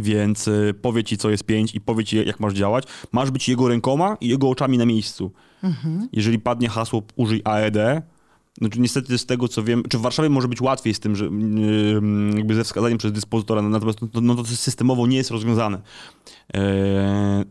[0.00, 2.84] Więc y, powie ci, co jest pięć i powie ci, jak masz działać.
[3.12, 5.32] Masz być jego rękoma i jego oczami na miejscu.
[6.12, 8.02] Jeżeli padnie hasło użyj AED,
[8.60, 11.16] no to niestety z tego, co wiem, czy w Warszawie może być łatwiej z tym,
[11.16, 12.00] że yy,
[12.36, 15.80] jakby ze wskazaniem przez dyspozytora, natomiast no, to- no to systemowo nie jest rozwiązane.
[16.54, 16.60] Eee,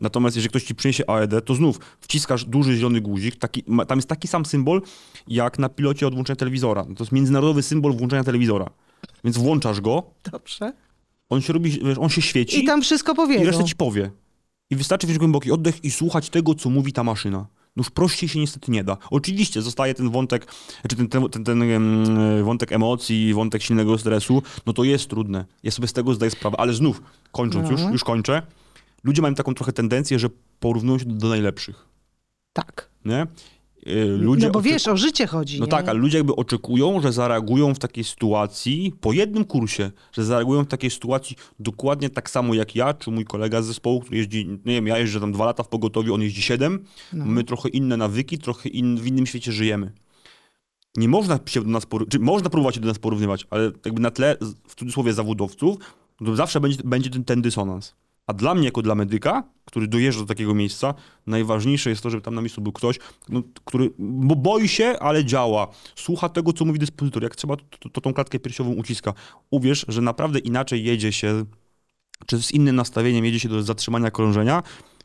[0.02, 4.08] natomiast jeżeli ktoś ci przyniesie AED, to znów wciskasz duży zielony guzik, taki, tam jest
[4.10, 4.82] taki sam symbol,
[5.28, 6.84] jak na pilocie od włączenia telewizora.
[6.84, 8.70] To jest międzynarodowy symbol włączenia telewizora.
[9.24, 10.74] Więc włączasz go, Dobrze.
[11.30, 13.44] on się robi, wiesz, on się świeci I tam wszystko i powiedzą.
[13.46, 14.12] resztę ci powie.
[14.70, 17.46] I wystarczy wziąć głęboki oddech i słuchać tego, co mówi ta maszyna.
[17.76, 18.98] No już prościej się niestety nie da.
[19.12, 20.52] Oczywiście zostaje ten wątek,
[20.90, 25.46] czy ten, ten, ten, ten um, wątek emocji, wątek silnego stresu, no to jest trudne.
[25.64, 27.02] Ja sobie z tego zdaję sprawę, ale znów,
[27.32, 27.72] kończąc No.
[27.72, 28.42] już, już kończę,
[29.04, 30.30] ludzie mają taką trochę tendencję, że
[30.60, 31.86] porównują się do, do najlepszych,
[32.54, 32.90] Tak.
[33.06, 33.28] nie?
[33.88, 35.60] Y, Ludzie no bo wiesz, o życie chodzi.
[35.60, 35.72] no nie?
[35.72, 40.64] tak, ale ludzie jakby oczekują, że zareagują w takiej sytuacji, po jednym kursie, że zareagują
[40.64, 44.48] w takiej sytuacji dokładnie tak samo jak ja, czy mój kolega z zespołu, który jeździ,
[44.66, 47.26] nie wiem, ja jeżdżę tam dwa lata w pogotowiu, on jeździ siedem, No.
[47.26, 49.92] mamy trochę inne nawyki, trochę in, w innym świecie żyjemy.
[50.98, 54.02] Nie można się do nas porównywać, czy można próbować się do nas porównywać, ale jakby
[54.02, 54.38] na tle,
[54.68, 55.78] w cudzysłowie, zawodowców,
[56.26, 57.96] to zawsze będzie, będzie ten, ten dysonans.
[58.30, 60.94] A dla mnie, jako dla medyka, który dojeżdża do takiego miejsca,
[61.28, 65.26] najważniejsze jest to, żeby tam na miejscu był ktoś, no, który bo boi się, ale
[65.26, 65.68] działa.
[65.96, 67.24] Słucha tego, co mówi dyspozytor.
[67.24, 69.14] Jak trzeba, to, to, to tą klatkę piersiową uciska.
[69.52, 71.46] Uwierz, że naprawdę inaczej jedzie się,
[72.26, 74.64] czy z innym nastawieniem jedzie się do zatrzymania krążenia,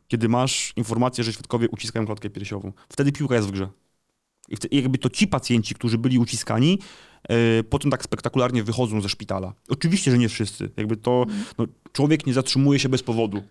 [0.09, 2.73] kiedy masz informację, że świadkowie uciskają klatkę piersiową.
[2.89, 3.69] Wtedy piłka jest w grze.
[4.49, 6.79] I wtedy, jakby to ci pacjenci, którzy byli uciskani,
[7.29, 9.53] e, potem tak spektakularnie wychodzą ze szpitala.
[9.69, 10.71] Oczywiście, że nie wszyscy.
[10.77, 11.27] Jakby to,
[11.59, 13.43] no, człowiek nie zatrzymuje się bez powodu.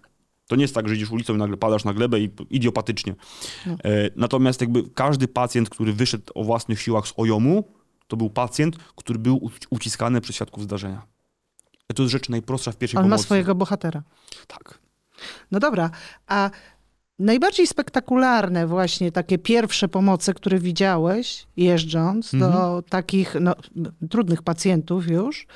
[0.47, 3.15] To nie jest tak, że idziesz ulicą i nagle padasz na glebę i idiopatycznie.
[3.65, 3.73] No.
[3.73, 7.63] E, natomiast jakby każdy pacjent, który wyszedł o własnych siłach z ojomu,
[8.07, 11.13] to był pacjent, który był uciskany przez świadków zdarzenia.
[11.95, 13.23] To jest rzecz najprostsza w pierwszej On ma pomocy.
[13.23, 14.03] swojego bohatera.
[14.47, 14.79] Tak.
[15.51, 15.89] No dobra,
[16.27, 16.49] a
[17.19, 22.83] najbardziej spektakularne właśnie takie pierwsze pomoce, które widziałeś jeżdżąc do Mhm.
[22.83, 23.53] takich no,
[24.09, 25.47] trudnych pacjentów już,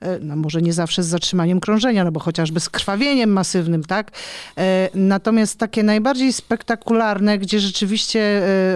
[0.00, 4.10] e, no może nie zawsze z zatrzymaniem krążenia, no bo chociażby z krwawieniem masywnym, tak?
[4.58, 8.20] E, Natomiast takie najbardziej spektakularne, gdzie rzeczywiście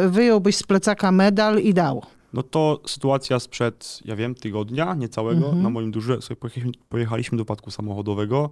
[0.05, 2.03] e, wyjąłbyś z plecaka medal i dał.
[2.33, 5.45] No to sytuacja sprzed, ja wiem, tygodnia niecałego.
[5.45, 5.63] Mhm.
[5.63, 8.51] Na moim durze sobie pojechaliśmy, pojechaliśmy do wypadku samochodowego.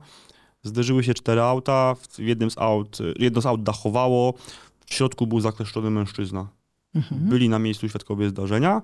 [0.62, 1.94] Zderzyły się cztery auta.
[1.94, 4.34] W jednym z aut, jedno z aut dachowało.
[4.86, 6.48] W środku był zakleszczony mężczyzna.
[6.94, 7.28] Mhm.
[7.28, 8.82] Byli na miejscu świadkowie zdarzenia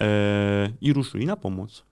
[0.00, 1.84] e, i ruszyli na pomoc.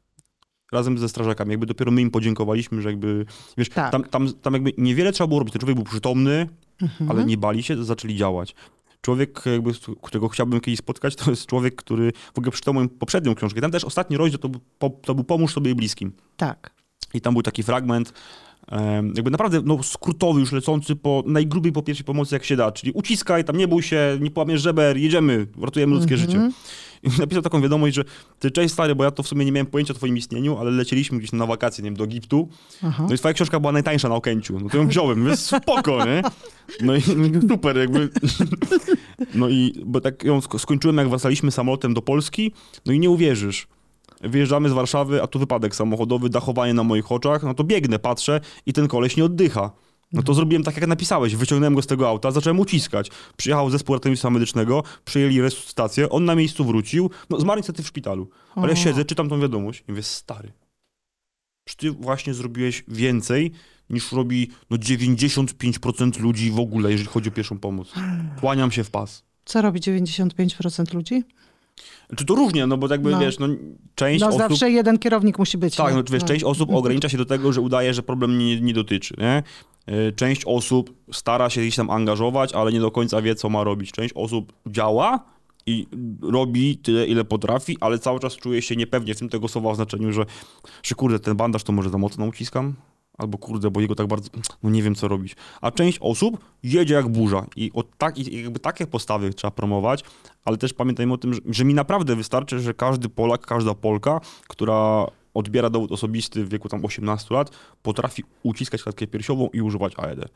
[0.72, 1.50] Razem ze strażakami.
[1.50, 3.92] Jakby dopiero my im podziękowaliśmy, że jakby, wiesz, Tak.
[3.92, 5.52] tam, tam, tam jakby niewiele trzeba było robić.
[5.52, 6.48] Ten człowiek był przytomny,
[6.82, 7.10] Mhm.
[7.10, 8.54] ale nie bali się, zaczęli działać.
[9.00, 9.70] Człowiek, jakby,
[10.02, 13.60] którego chciałbym kiedyś spotkać, to jest człowiek, który w ogóle przeczytał moją poprzednią książkę.
[13.60, 14.38] Tam też ostatni rozdział
[14.78, 16.12] to, to był Pomóż sobie bliskim.
[16.36, 16.70] Tak.
[17.14, 18.12] I tam był taki fragment,
[19.14, 22.72] jakby naprawdę no, skrótowy, już lecący po najgrubiej po pierwszej pomocy, jak się da.
[22.72, 26.30] Czyli uciskaj, tam nie bój się, nie połamiesz żeber, jedziemy, ratujemy ludzkie Mhm.
[26.30, 26.50] życie.
[27.02, 28.04] I napisał taką wiadomość, że
[28.38, 30.70] ty cześć stary, bo ja to w sumie nie miałem pojęcia o twoim istnieniu, ale
[30.70, 32.48] lecieliśmy gdzieś na wakacje, nie wiem, do Egiptu.
[32.82, 33.06] Aha.
[33.08, 34.60] No i twoja książka była najtańsza na Okęciu.
[34.60, 36.22] No to ją wziąłem, mówię, spoko, nie?
[36.80, 37.00] No i
[37.50, 38.08] super, jakby.
[39.34, 42.52] No i, bo tak ją sk- skończyłem, jak wracaliśmy samolotem do Polski,
[42.86, 43.66] no i nie uwierzysz.
[44.22, 48.40] Wyjeżdżamy z Warszawy, a tu wypadek samochodowy, dachowanie na moich oczach, no to biegnę, patrzę
[48.66, 49.70] i ten koleś nie oddycha.
[50.12, 51.36] No to zrobiłem tak, jak napisałeś.
[51.36, 53.10] Wyciągnąłem go z tego auta, zacząłem uciskać.
[53.36, 58.30] Przyjechał zespół ratownictwa medycznego, przyjęli resuscytację, on na miejscu wrócił, no zmarł niestety w szpitalu.
[58.54, 60.52] Ale ja siedzę, czytam tą wiadomość i mówię, stary,
[61.64, 63.52] czy ty właśnie zrobiłeś więcej
[63.90, 67.92] niż robi no 95% ludzi w ogóle, jeżeli chodzi o pierwszą pomoc.
[68.40, 69.24] Kłaniam się w pas.
[69.44, 71.22] Co robi 95% ludzi?
[72.16, 73.18] Czy to różnie, no bo jakby No.
[73.20, 73.46] wiesz, no
[73.94, 74.38] część No osób...
[74.40, 75.76] zawsze jeden kierownik musi być.
[75.76, 78.74] Tak, no wiesz, część osób ogranicza się do tego, że udaje, że problem nie, nie
[78.74, 79.42] dotyczy, nie?
[79.94, 83.64] Y, Część osób stara się gdzieś tam angażować, ale nie do końca wie, co ma
[83.64, 83.92] robić.
[83.92, 85.24] Część osób działa
[85.66, 85.86] i
[86.22, 89.76] robi tyle, ile potrafi, ale cały czas czuje się niepewnie w tym tego słowa w
[89.76, 90.24] znaczeniu, że,
[90.82, 92.74] że kurde, ten bandaż to może za mocno uciskam,
[93.18, 94.30] albo kurde, bo jego tak bardzo,
[94.62, 95.36] no nie wiem, co robić.
[95.60, 100.04] A część osób jedzie jak burza i tak, i jakby takie postawy trzeba promować,
[100.44, 104.20] ale też pamiętajmy o tym, że, że mi naprawdę wystarczy, że każdy Polak, każda Polka,
[104.48, 107.50] która odbiera dowód osobisty w wieku tam 18 lat,
[107.82, 110.28] potrafi uciskać klatkę piersiową i używać AED.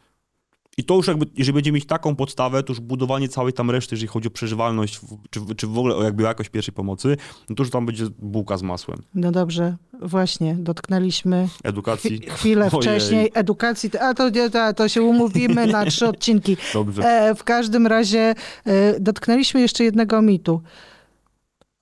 [0.78, 3.94] I to już jakby, jeżeli będzie mieć taką podstawę, to już budowanie całej tam reszty,
[3.94, 7.16] jeżeli chodzi o przeżywalność, czy, czy w ogóle o jakby jakość pierwszej pomocy,
[7.50, 8.98] no to już tam będzie bułka z masłem.
[9.14, 12.20] No dobrze, właśnie, dotknęliśmy Edukacji.
[12.20, 12.82] chwi- chwilę Ojej.
[12.82, 16.56] wcześniej edukacji, a to, to, to się umówimy na trzy odcinki.
[16.74, 17.02] Dobrze.
[17.02, 18.34] E, w każdym razie
[18.64, 20.62] e, dotknęliśmy jeszcze jednego mitu.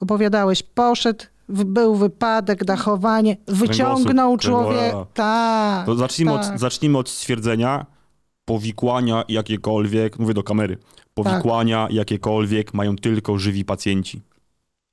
[0.00, 4.78] Opowiadałeś, poszedł, był wypadek, dachowanie, wyciągnął człowiek.
[4.78, 5.12] kręgosłup.
[5.12, 5.86] Tak.
[5.86, 6.54] To zacznijmy, tak.
[6.54, 7.86] od, zacznijmy od stwierdzenia,
[8.44, 10.78] powikłania jakiekolwiek, mówię do kamery,
[11.14, 14.20] powikłania jakiekolwiek mają tylko żywi pacjenci.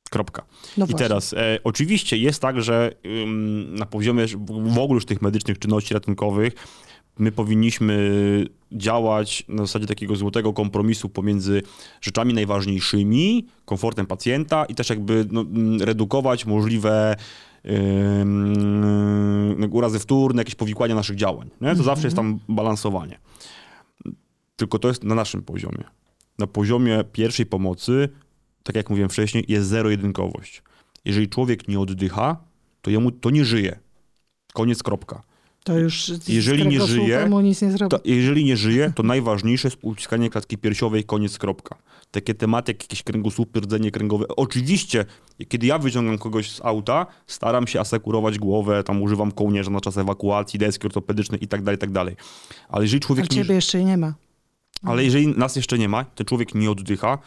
[0.10, 0.42] Kropka.
[0.78, 1.08] No I właśnie.
[1.08, 5.60] teraz, e, oczywiście jest tak, że ym, na poziomie w w ogóle już tych medycznych
[5.60, 6.54] czynności ratunkowych
[7.20, 11.62] my powinniśmy działać na zasadzie takiego złotego kompromisu pomiędzy
[12.02, 17.16] rzeczami najważniejszymi, komfortem pacjenta i też jakby no, mm, redukować możliwe
[17.66, 21.50] ym, urazy wtórne, jakieś powikłania naszych działań.
[21.62, 21.76] Nie?
[21.76, 23.20] To zawsze jest tam balansowanie.
[24.56, 25.84] Tylko to jest na naszym poziomie.
[26.40, 28.10] na poziomie pierwszej pomocy,
[28.64, 30.64] tak jak mówiłem wcześniej, jest zero-jedynkowość.
[31.06, 32.38] Jeżeli człowiek nie oddycha,
[32.82, 33.80] to jemu to nie żyje.
[34.54, 35.24] Koniec, kropka.
[35.64, 37.30] To już Jeżeli nie żyje, nie.
[37.90, 41.76] To, jeżeli nie żyje, to najważniejsze jest uciskanie klatki piersiowej, koniec, kropka.
[42.12, 44.26] Takie tematy jak jakieś kręgosłupy, rdzenie kręgowe.
[44.28, 45.06] Oczywiście,
[45.48, 49.98] kiedy ja wyciągam kogoś z auta, staram się asekurować głowę, tam używam kołnierza na czas
[49.98, 52.16] ewakuacji, deski ortopedycznej i tak dalej, tak dalej.
[52.70, 54.14] Ale jeżeli człowiek Ale nie, ciebie jeszcze nie ma.
[54.84, 57.18] ale jeżeli nas jeszcze nie ma, ten człowiek nie oddycha,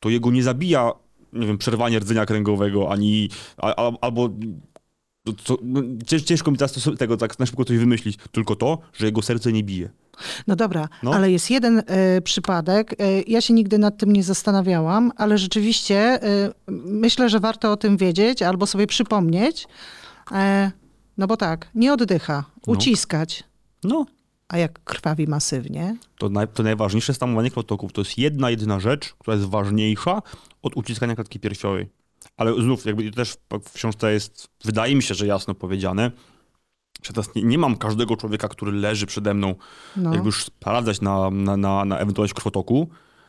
[0.00, 0.92] to jego nie zabija,
[1.32, 4.28] nie wiem, przerwanie rdzenia kręgowego, ani a, a, albo
[5.32, 9.06] to, no, cięż- ciężko mi teraz tego tak na szybko coś wymyślić, tylko to, że
[9.06, 9.90] jego serce nie bije.
[10.46, 11.14] No dobra, No.
[11.14, 12.92] ale jest jeden e, przypadek.
[13.00, 16.52] E, ja się nigdy nad tym nie zastanawiałam, ale rzeczywiście e,
[16.86, 19.66] myślę, że warto o tym wiedzieć albo sobie przypomnieć.
[21.18, 22.72] No bo tak, nie oddycha, No.
[22.72, 23.44] uciskać.
[23.84, 24.06] No,
[24.48, 25.96] A jak krwawi masywnie?
[26.18, 27.92] to, naj, to najważniejsze jest tamowanie krwotoków.
[27.92, 30.22] To jest jedna, jedyna rzecz, która jest ważniejsza
[30.62, 31.88] od uciskania klatki piersiowej.
[32.36, 36.10] Ale znów, jakby też w, książce jest, wydaje mi się, że jasno powiedziane,
[37.02, 39.54] że teraz nie, nie mam każdego człowieka, który leży przede mną,
[39.96, 40.12] No.
[40.12, 42.88] jakby już sprawdzać na, na, na, na ewentualność krwotoku,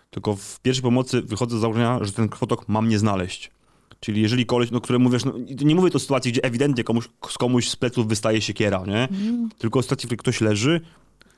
[0.09, 3.51] tylko w pierwszej pomocy wychodzę z założenia, że ten krwotok mam nie znaleźć.
[3.99, 7.09] Czyli jeżeli koleś, no, które mówisz, no, nie mówię to o sytuacji, gdzie ewidentnie komuś,
[7.29, 9.07] z komuś z pleców wystaje siekiera, nie?
[9.57, 10.81] Tylko w sytuacji, w której ktoś leży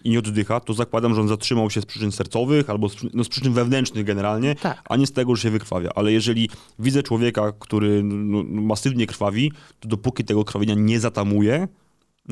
[0.03, 3.23] i nie oddycha, to zakładam, że on zatrzymał się z przyczyn sercowych albo z, no,
[3.23, 4.81] z przyczyn wewnętrznych generalnie, Tak.
[4.89, 5.89] a nie z tego, że się wykrwawia.
[5.95, 11.67] Ale jeżeli widzę człowieka, który no, no, masywnie krwawi, to dopóki tego krwawienia nie zatamuje,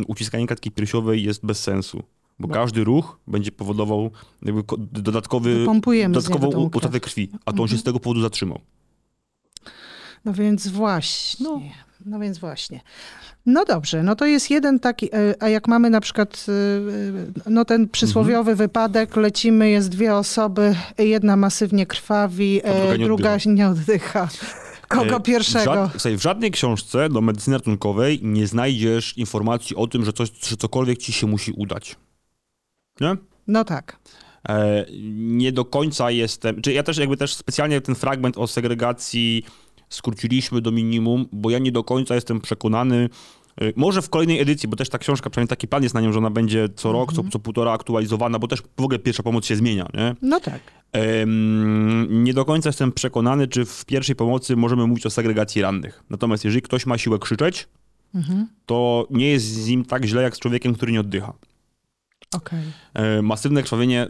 [0.08, 2.04] uciskanie klatki piersiowej jest bez sensu.
[2.40, 4.12] Bo każdy ruch będzie powodował
[4.78, 5.66] dodatkowy,
[6.10, 8.60] dodatkową utratę krwi, a to on się z tego powodu zatrzymał.
[10.26, 11.46] No więc właśnie.
[11.46, 11.62] No.
[12.06, 12.82] Więc właśnie.
[13.46, 16.46] No dobrze, no to jest jeden taki, e, a jak mamy na przykład
[17.48, 18.58] e, no ten przysłowiowy Mhm.
[18.58, 23.50] wypadek, lecimy, jest dwie osoby, jedna masywnie krwawi, druga e, nie druga oddycha.
[23.52, 24.30] nie oddycha.
[24.88, 25.88] Kogo E, pierwszego?
[25.88, 30.30] W, żad, w żadnej książce do medycyny ratunkowej nie znajdziesz informacji o tym, że, coś,
[30.48, 31.96] że cokolwiek ci się musi udać.
[33.02, 33.16] Nie?
[33.48, 34.00] No tak.
[34.50, 36.62] E, nie do końca jestem.
[36.62, 39.46] Czy ja też jakby też specjalnie ten fragment o segregacji
[39.90, 43.10] skróciliśmy do minimum, bo ja nie do końca jestem przekonany.
[43.62, 46.12] e, Może w kolejnej edycji, bo też ta książka, przynajmniej taki plan jest na nią,
[46.12, 49.46] że ona będzie co rok, co, co półtora aktualizowana, bo też w ogóle pierwsza pomoc
[49.46, 50.16] się zmienia, nie?
[50.22, 50.60] No tak.
[50.92, 56.04] Em, nie do końca jestem przekonany, czy w pierwszej pomocy możemy mówić o segregacji rannych.
[56.10, 57.68] Natomiast jeżeli ktoś ma siłę krzyczeć,
[58.16, 58.48] Mhm.
[58.66, 61.34] to nie jest z nim tak źle, jak z człowiekiem, który nie oddycha.
[62.36, 62.60] Okej.
[62.94, 64.08] E, masywne krwawienie,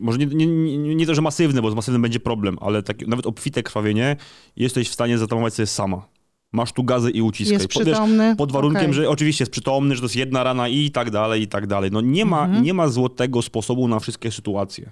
[0.00, 0.46] może nie, nie,
[0.78, 4.16] nie, nie to, że masywne, bo z masywnym będzie problem, ale takie, nawet obfite krwawienie
[4.56, 6.06] jesteś w stanie zatamować sobie sama.
[6.52, 7.52] Masz tu gazę i uciskaj.
[7.52, 8.36] Jest Po- wiesz, przytomny.
[8.36, 8.94] pod warunkiem, Okej.
[8.94, 11.90] że oczywiście jest przytomny, że to jest jedna rana i tak dalej, i tak dalej.
[11.92, 12.64] No nie ma, Mhm.
[12.64, 14.90] nie ma złotego sposobu na wszystkie sytuacje.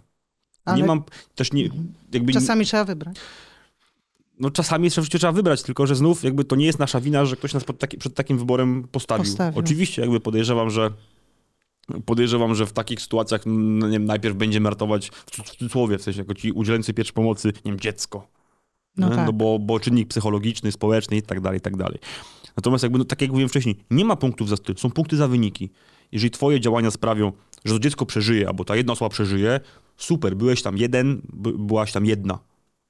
[0.64, 1.03] Ale Nie mam
[1.35, 1.69] też nie,
[2.12, 3.17] jakby czasami trzeba wybrać.
[4.41, 7.37] no czasami oczywiście trzeba wybrać, tylko że znów jakby to nie jest nasza wina, że
[7.37, 9.25] ktoś nas taki, przed takim wyborem postawił.
[9.25, 9.59] Postawił.
[9.61, 10.91] Oczywiście jakby podejrzewam, że
[12.07, 16.03] podejrzewam, że w takich sytuacjach nie wiem, najpierw będziemy ratować w cu- w cudzysłowie, w
[16.03, 18.29] sensie jako ci udzielający pierwszej pomocy, nie wiem, dziecko.
[18.96, 19.27] No tak.
[19.27, 21.98] no bo, bo czynnik psychologiczny, społeczny i tak dalej, i tak dalej.
[22.57, 25.29] Natomiast jakby, no, tak jak mówiłem wcześniej, nie ma punktów za styl, są punkty za
[25.29, 25.70] wyniki.
[26.12, 27.33] Jeżeli twoje działania sprawią,
[27.64, 29.61] że to dziecko przeżyje, albo ta jedna osoba przeżyje,
[29.96, 32.38] super, byłeś tam jeden, by, byłaś tam jedna.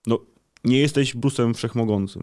[0.06, 0.18] No,
[0.64, 2.22] nie jesteś Brusem Wszechmogącym.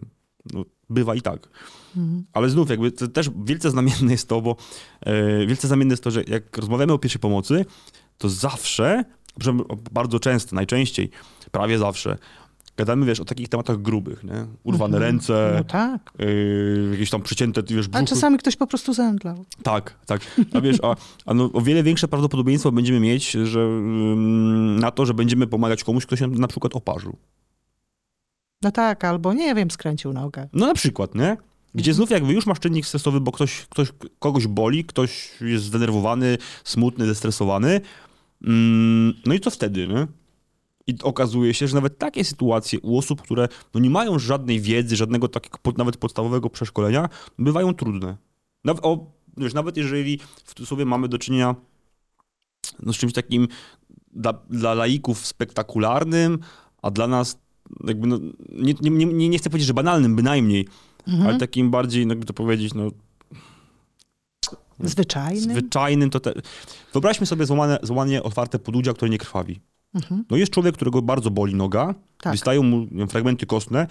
[0.52, 1.48] No, bywa i tak.
[1.96, 2.24] Mhm.
[2.32, 4.56] Ale znów jakby też wielce znamienne jest to, bo
[5.00, 7.64] e, wielce znamienne jest to, że jak rozmawiamy o pierwszej pomocy,
[8.18, 9.04] to zawsze,
[9.92, 11.10] bardzo często, najczęściej,
[11.52, 12.18] prawie zawsze,
[12.76, 14.46] gadamy, wiesz, o takich tematach grubych, nie?
[14.64, 16.10] Urwane ręce, No tak.
[16.18, 18.06] yy, jakieś tam przycięte, wiesz, A brzuchy.
[18.06, 19.44] czasami ktoś po prostu zemdlał.
[19.62, 20.20] Tak, tak.
[20.54, 25.06] A wiesz, a, a no, o wiele większe prawdopodobieństwo będziemy mieć, że ym, na to,
[25.06, 27.16] że będziemy pomagać komuś, kto się na przykład oparzył.
[28.62, 30.48] No tak, albo nie wiem, skręcił nogę.
[30.52, 31.36] No na przykład, nie?
[31.74, 33.88] Gdzie znów jakby już masz czynnik stresowy, bo ktoś, ktoś
[34.18, 37.80] kogoś boli, ktoś jest zdenerwowany, smutny, zestresowany.
[38.44, 40.06] Mm, no i co wtedy, nie?
[40.86, 44.96] I okazuje się, że nawet takie sytuacje u osób, które no nie mają żadnej wiedzy,
[44.96, 48.16] żadnego takiego pod, nawet podstawowego przeszkolenia, bywają trudne.
[48.64, 51.54] Nawet, o, wiesz, nawet jeżeli w cudzysłowie mamy do czynienia
[52.82, 53.48] no, z czymś takim
[54.12, 56.38] dla, dla laików spektakularnym,
[56.82, 57.38] a dla nas
[57.86, 60.68] jakby no, nie, nie, nie, nie chcę powiedzieć, że banalnym bynajmniej,
[61.08, 61.26] Mhm.
[61.26, 62.90] ale takim bardziej, no, jakby to powiedzieć, no,
[64.80, 65.40] Zwyczajny.
[65.40, 66.10] zwyczajnym.
[66.10, 66.32] To te...
[66.92, 69.60] Wyobraźmy sobie złamane, złamanie otwarte podudzia, które nie krwawi.
[69.94, 70.24] Mhm.
[70.30, 72.32] No jest człowiek, którego bardzo boli noga, Tak.
[72.32, 73.86] wystają mu wiem, fragmenty kostne.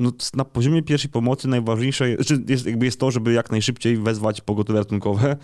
[0.00, 3.96] No, na poziomie pierwszej pomocy najważniejsze jest, znaczy jest, jakby jest to, żeby jak najszybciej
[3.96, 5.36] wezwać pogotowie ratunkowe.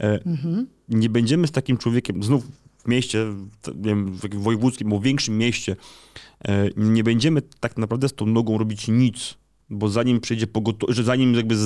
[0.00, 0.66] E, Mhm.
[0.88, 2.44] nie będziemy z takim człowiekiem, znów
[2.86, 3.26] w mieście,
[3.66, 5.76] nie wiem, w wojewódzkim, albo większym mieście,
[6.48, 9.34] e, nie będziemy tak naprawdę z tą nogą robić nic,
[9.70, 11.56] bo zanim przyjdzie pogotowie, że zanim jakby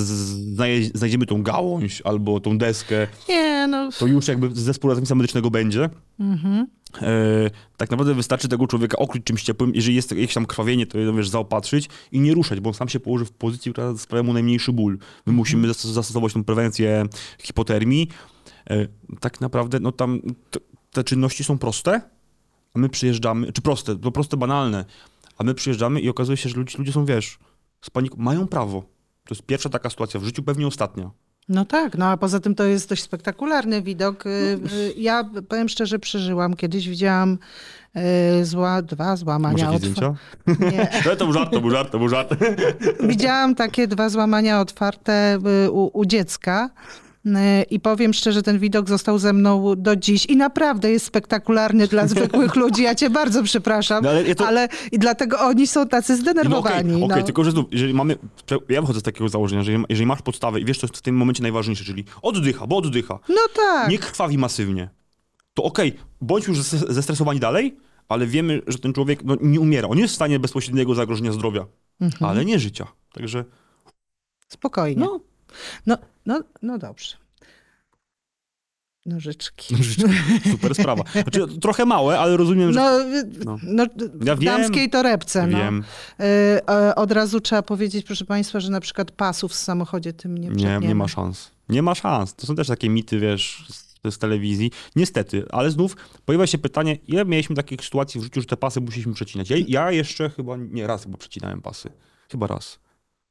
[0.93, 3.89] znajdziemy tą gałąź albo tą deskę, Nie, no.
[3.99, 5.89] to już jakby zespół ratownictwa medycznego będzie.
[6.19, 6.67] Mhm.
[7.01, 10.99] E, tak naprawdę wystarczy tego człowieka okryć czymś ciepłym, jeżeli jest jakieś tam krwawienie, to
[10.99, 14.23] je, wiesz, zaopatrzyć i nie ruszać, bo on sam się położy w pozycji, która sprawia
[14.23, 14.97] mu najmniejszy ból.
[15.25, 17.05] My musimy zastos- zastosować tą prewencję
[17.39, 18.07] hipotermii.
[18.69, 18.87] E,
[19.19, 20.21] tak naprawdę, no tam
[20.93, 22.01] te czynności są proste,
[22.73, 24.85] a my przyjeżdżamy, czy proste, to proste, banalne,
[25.37, 27.39] a my przyjeżdżamy i okazuje się, że ludzie, ludzie są, wiesz,
[27.81, 28.81] z paniką, mają prawo.
[29.27, 31.11] To jest pierwsza taka sytuacja w życiu, pewnie ostatnia.
[31.49, 34.25] No tak, no a poza tym to jest dość spektakularny widok.
[34.25, 36.53] Y, y, Ja powiem szczerze, przeżyłam.
[36.55, 37.37] Kiedyś widziałam
[38.41, 39.71] y, zła, dwa złamania.
[39.71, 40.13] jakieś otwa-
[40.47, 40.75] zdjęcia?
[40.77, 40.89] Nie.
[41.05, 42.33] No, to był żart, to był żart, to był żart.
[43.07, 45.39] Widziałam takie dwa złamania otwarte
[45.71, 46.69] u, u dziecka.
[47.25, 47.29] Y,
[47.69, 52.07] I powiem szczerze, ten widok został ze mną do dziś i naprawdę jest spektakularny dla
[52.13, 52.83] zwykłych ludzi.
[52.83, 56.15] Ja cię bardzo przepraszam, No, ale ja to- ale i dlatego oni są tacy No
[56.15, 57.03] okej, zdenerwowani.
[57.03, 57.23] okej, no.
[57.25, 58.17] tylko że znów, jeżeli mamy,
[58.69, 61.15] ja wychodzę z takiego założenia, że jeżeli masz podstawę i wiesz, co jest w tym
[61.15, 63.89] momencie najważniejsze, czyli oddycha, bo oddycha, no tak.
[63.89, 64.89] nie krwawi masywnie,
[65.53, 67.77] to okej, bądźmy już zes- zestresowani dalej,
[68.09, 69.87] ale wiemy, że ten człowiek no, nie umiera.
[69.87, 71.65] On jest w stanie bezpośredniego zagrożenia zdrowia,
[72.01, 72.31] Mhm.
[72.31, 72.87] ale nie życia.
[73.13, 73.45] Także
[74.47, 75.01] Spokojnie.
[75.05, 75.19] no,
[75.85, 77.15] No, no, no dobrze.
[79.05, 79.75] Nożyczki.
[80.51, 81.03] super sprawa.
[81.13, 82.79] Znaczy, trochę małe, ale rozumiem, że...
[82.79, 82.99] No,
[83.45, 83.57] No.
[83.63, 83.85] no.
[84.25, 85.47] Ja w damskiej torebce.
[85.47, 85.57] No.
[85.57, 85.83] Wiem,
[86.19, 90.49] e, Od razu trzeba powiedzieć, proszę Państwa, że na przykład pasów w samochodzie tym nie
[90.49, 91.51] nie, nie ma szans.
[91.69, 92.35] Nie ma szans.
[92.35, 94.71] To są też takie mity, wiesz, z, z telewizji.
[94.95, 98.81] Niestety, ale znów pojawia się pytanie, ile mieliśmy takich sytuacji w życiu, że te pasy
[98.81, 99.49] musieliśmy przecinać.
[99.49, 101.89] Ja, ja jeszcze chyba, nie raz chyba przecinałem pasy.
[102.31, 102.79] Chyba raz.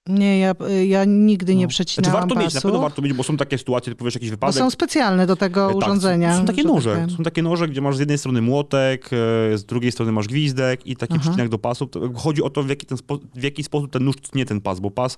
[0.08, 0.54] Nie, ja,
[0.86, 1.68] ja nigdy nie No.
[1.68, 4.30] przecinałam Znaczy warto mieć, na pewno warto mieć, bo są takie sytuacje, typu wiesz, jakiś
[4.30, 4.58] bo wypadek.
[4.58, 6.32] są specjalne do tego Tak, urządzenia.
[6.32, 6.90] Są, są takie tak noże.
[6.92, 7.10] powiem.
[7.10, 9.10] Są takie noże, gdzie masz z jednej strony młotek,
[9.52, 11.20] e, z drugiej strony masz gwizdek i taki Aha.
[11.22, 11.88] przycinek do pasów.
[12.14, 14.80] Chodzi o to, w jaki, ten spo, w jaki sposób ten nóż tnie ten pas,
[14.80, 15.16] bo pas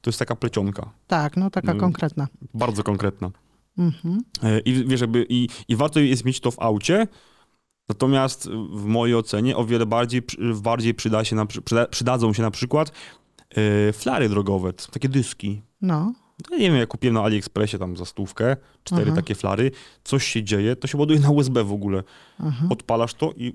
[0.00, 1.80] to jest taka plecionka, Tak, no taka No.
[1.80, 2.28] konkretna.
[2.54, 3.30] bardzo konkretna.
[3.78, 4.18] Mhm.
[4.42, 7.06] E, I wiesz, jakby, i, i warto jest mieć to w aucie,
[7.88, 10.22] natomiast w mojej ocenie o wiele bardziej,
[10.62, 12.92] bardziej przyda się na, przy- przyda, przydadzą się na przykład e,
[13.92, 15.62] flary drogowe, to są takie dyski.
[15.82, 16.12] No,
[16.50, 19.16] Ja nie wiem, ja kupiłem na AliExpressie tam za stówkę, cztery Aha.
[19.16, 19.70] takie flary,
[20.04, 22.02] coś się dzieje, to się ładuje na USB w ogóle.
[22.38, 22.66] aha.
[22.70, 23.54] Odpalasz to i,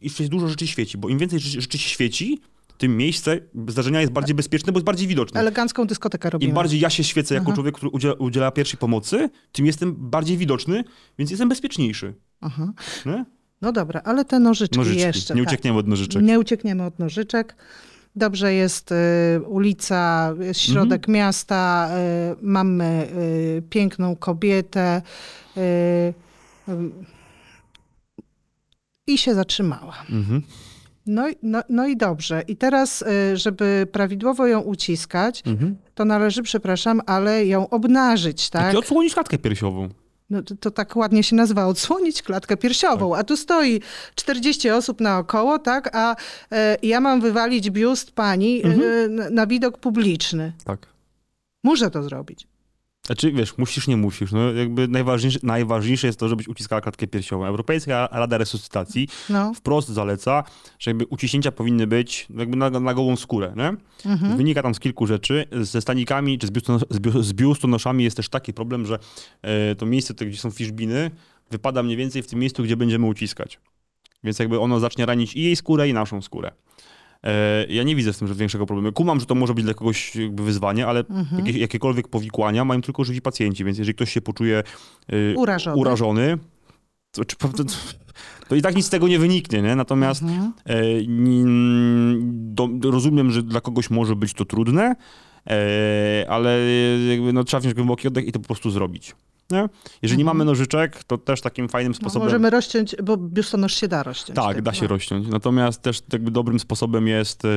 [0.00, 2.40] i się dużo rzeczy świeci, bo im więcej rzeczy, rzeczy się świeci,
[2.78, 5.40] tym miejsce zdarzenia jest bardziej bezpieczne, bo jest bardziej widoczne.
[5.40, 6.48] Elegancką dyskotekę robiłam.
[6.50, 7.54] Im bardziej ja się świecę jako Aha.
[7.54, 10.84] człowiek, który udziela, udziela pierwszej pomocy, tym jestem bardziej widoczny,
[11.18, 12.14] więc jestem bezpieczniejszy.
[12.40, 12.72] Aha.
[13.06, 13.24] Nie?
[13.62, 15.00] No dobra, ale te nożyczki, Nożyczki.
[15.00, 15.34] jeszcze.
[15.34, 15.48] nie tak.
[15.52, 16.22] uciekniemy od nożyczek.
[16.22, 17.56] Nie uciekniemy od nożyczek.
[18.16, 18.94] Dobrze jest y,
[19.46, 21.12] ulica, jest środek Mhm.
[21.14, 21.90] miasta,
[22.32, 23.08] y, mamy
[23.58, 25.02] y, piękną kobietę
[29.06, 29.94] i się zatrzymała.
[30.10, 30.42] Mhm.
[31.06, 32.42] No, i- no, no i dobrze.
[32.48, 35.76] I teraz, żeby prawidłowo ją uciskać, Mhm.
[35.94, 38.74] to należy, przepraszam, ale ją obnażyć, tak?
[38.74, 39.88] I odsłonić klatkę piersiową.
[40.30, 43.10] No, to, to tak ładnie się nazywa, odsłonić klatkę piersiową.
[43.10, 43.20] Tak.
[43.20, 43.80] A tu stoi
[44.14, 45.96] 40 osób naokoło, tak?
[45.96, 46.16] A
[46.52, 49.14] e, ja mam wywalić biust pani e, Mhm.
[49.14, 50.52] na, na widok publiczny.
[50.64, 50.86] Tak.
[51.64, 52.46] Muszę to zrobić.
[53.06, 54.32] Znaczy, wiesz, musisz, nie musisz.
[54.32, 57.44] No, jakby najważniejsze, najważniejsze jest to, żebyś uciskała klatkę piersiową.
[57.46, 59.54] Europejska Rada Resuscytacji No.
[59.54, 60.44] wprost zaleca,
[60.78, 63.74] że jakby uciśnięcia powinny być jakby na, na gołą skórę, nie?
[64.12, 64.36] Mhm.
[64.36, 65.44] Wynika tam z kilku rzeczy.
[65.60, 68.98] Ze stanikami czy z, biustonos, z, biu, z biustonoszami jest też taki problem, że
[69.42, 71.10] e, to miejsce, to, gdzie są fiszbiny,
[71.50, 73.60] wypada mniej więcej w tym miejscu, gdzie będziemy uciskać.
[74.24, 76.52] Więc jakby ono zacznie ranić i jej skórę, i naszą skórę.
[77.24, 78.92] E, ja nie widzę w tym większego problemu.
[78.92, 81.46] Kumam, że to może być dla kogoś wyzwanie, ale Mhm.
[81.46, 84.62] jakie, jakiekolwiek powikłania mają tylko żywi pacjenci, więc jeżeli ktoś się poczuje
[85.08, 85.76] e, Urażony.
[85.76, 86.38] urażony
[87.12, 87.64] to, to, to,
[88.48, 89.76] to i tak nic z tego nie wyniknie, nie?
[89.76, 90.52] Natomiast Mhm.
[90.66, 90.74] E,
[92.78, 94.94] do, rozumiem, że dla kogoś może być to trudne,
[95.50, 96.58] e, ale
[97.10, 99.14] jakby no, trzeba wziąć głęboki oddech i to po prostu zrobić.
[99.50, 99.68] Nie?
[100.02, 100.36] Jeżeli nie Mhm.
[100.36, 102.26] mamy nożyczek, to też takim fajnym No, sposobem.
[102.28, 104.36] możemy rozciąć, bo biustonosz się da rozciąć.
[104.36, 104.88] Tak, tym, da się no.
[104.88, 105.28] rozciąć.
[105.28, 107.48] Natomiast też jakby dobrym sposobem jest e,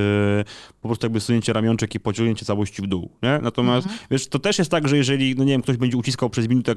[0.81, 3.09] po prostu jakby sunięcie ramionczek i pociągnięcie całości w dół.
[3.23, 3.39] Nie?
[3.41, 4.07] Natomiast Mhm.
[4.11, 6.75] wiesz, to też jest tak, że jeżeli, no nie wiem, ktoś będzie uciskał przez minutę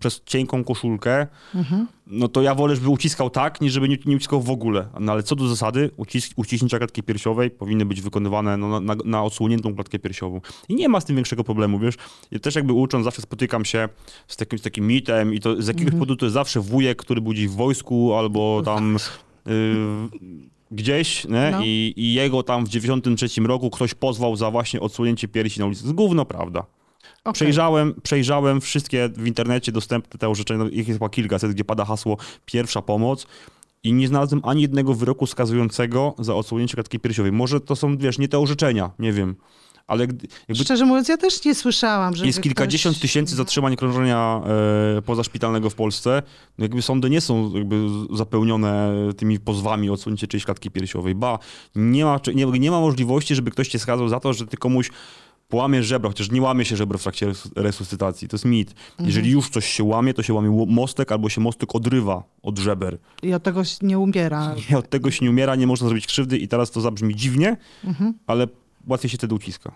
[0.00, 1.86] przez cienką koszulkę, Mhm.
[2.06, 4.88] no to ja wolę, żeby uciskał tak, niż żeby nie, nie uciskał w ogóle.
[5.00, 9.02] No ale co do zasady, ucisk, uciśnięcia klatki piersiowej powinny być wykonywane no, na, na,
[9.04, 10.40] na odsłoniętą klatkę piersiową.
[10.68, 11.94] I nie ma z tym większego problemu, wiesz.
[12.30, 13.88] Ja też jakby ucząc, zawsze spotykam się
[14.28, 15.98] z takim, z takim mitem i to z jakiegoś Mhm.
[16.00, 18.96] powodu to jest zawsze wujek, który budzi w wojsku albo tam
[19.48, 19.50] y,
[20.70, 21.48] gdzieś, nie?
[21.52, 21.60] No.
[21.64, 25.82] I, I jego tam w 93 roku ktoś pozwał za właśnie odsłonięcie piersi na ulicy.
[25.82, 26.64] Jest gówno, prawda?
[27.24, 27.32] Okej.
[27.32, 31.84] Przejrzałem, przejrzałem wszystkie w internecie dostępne te orzeczenia, no, ich jest chyba kilkaset, gdzie pada
[31.84, 32.16] hasło
[32.46, 33.26] pierwsza pomoc
[33.84, 37.32] i nie znalazłem ani jednego wyroku skazującego za odsłonięcie klatki piersiowej.
[37.32, 39.36] Może to są, wiesz, nie te orzeczenia, nie wiem,
[39.88, 43.02] ale jakby Szczerze mówiąc, ja też nie słyszałam, że jest kilkadziesiąt ktoś...
[43.02, 44.40] tysięcy zatrzymań krążenia
[44.98, 46.22] e, pozaszpitalnego w Polsce.
[46.58, 51.14] No jakby sądy nie są jakby zapełnione tymi pozwami o odsunięcie czyjejś klatki piersiowej.
[51.14, 51.38] Ba,
[51.74, 54.90] nie ma, nie, nie ma możliwości, żeby ktoś cię skazał za to, że ty komuś
[55.48, 58.28] połamiesz żebra, chociaż nie łamie się żebro w trakcie res- resuscytacji.
[58.28, 58.74] To jest mit.
[59.00, 62.98] Jeżeli już coś się łamie, to się łamie mostek albo się mostek odrywa od żeber.
[63.22, 64.54] I od tego się nie umiera.
[64.70, 67.56] I od tego się nie umiera, nie można zrobić krzywdy i teraz to zabrzmi dziwnie,
[67.84, 68.14] Mhm.
[68.26, 68.46] ale
[68.88, 69.72] łatwiej się wtedy uciska.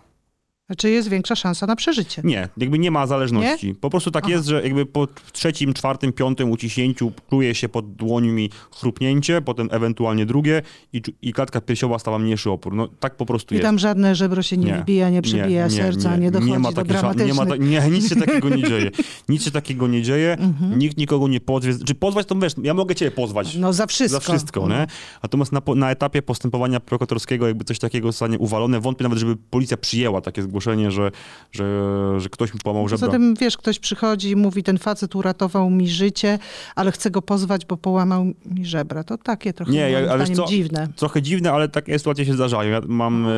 [0.73, 2.23] Znaczy jest większa szansa na przeżycie.
[2.25, 3.75] Nie, jakby nie ma zależności.
[3.75, 4.33] Po prostu tak Aha.
[4.33, 8.51] jest, że jakby po trzecim, czwartym, piątym uciśnięciu czuje się pod dłońmi
[8.81, 10.63] chrupnięcie, potem ewentualnie drugie
[10.93, 12.75] i, i klatka piersiowa stała mniejszy opór.
[12.75, 13.67] No tak po prostu I jest.
[13.67, 17.29] tam żadne żebro się nie, Nie, wybija, nie przebija serca, nie, dochodzi ma do dramatycznych...
[17.29, 18.91] nie, ma ta, nie, nic się takiego nie dzieje.
[19.29, 20.79] Nic się takiego nie dzieje, Mhm.
[20.79, 21.75] nikt nikogo nie pozwie.
[21.87, 23.57] Czy pozwać, to wiesz, ja mogę cię pozwać.
[23.57, 24.21] No za wszystko.
[24.21, 24.87] Za wszystko, nie?
[25.23, 29.77] Natomiast na, na etapie postępowania prokuratorskiego jakby coś takiego zostanie uwalone, wątpię nawet, żeby policja
[29.77, 31.11] przyjęła takie zgłoszenie, że,
[31.53, 31.65] że,
[32.21, 33.07] że ktoś mi połamał żebra.
[33.07, 36.39] Poza tym, wiesz, ktoś przychodzi i mówi, ten facet uratował mi życie,
[36.75, 39.05] ale chcę go pozwać, bo połamał mi żebra.
[39.05, 40.89] To takie trochę Nie, ja- ale co- dziwne.
[40.97, 42.71] Trochę dziwne, ale takie sytuacje się zdarzają.
[42.71, 43.31] Ja mam, e,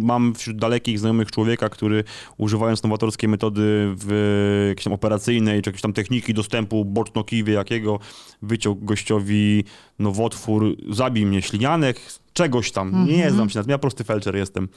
[0.00, 2.04] mam wśród dalekich znajomych człowieka, który
[2.36, 7.98] używając nowatorskiej metody w jakiejś tam operacyjnej, czy jakiejś tam techniki dostępu boczno-kiwie jakiego,
[8.42, 9.64] wyciął gościowi
[9.98, 12.00] nowotwór, zabij mnie ślinianek,
[12.32, 12.90] czegoś tam.
[13.06, 13.34] Nie Mhm.
[13.34, 14.68] znam się na tym, ja prosty felczer jestem.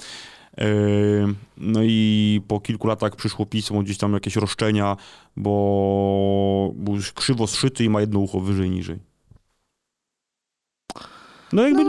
[0.57, 0.65] E,
[1.57, 4.97] No i po kilku latach przyszło pismo, gdzieś tam jakieś roszczenia,
[5.37, 8.99] bo był krzywo zszyty i ma jedno ucho wyżej, niżej.
[11.53, 11.83] No jakby...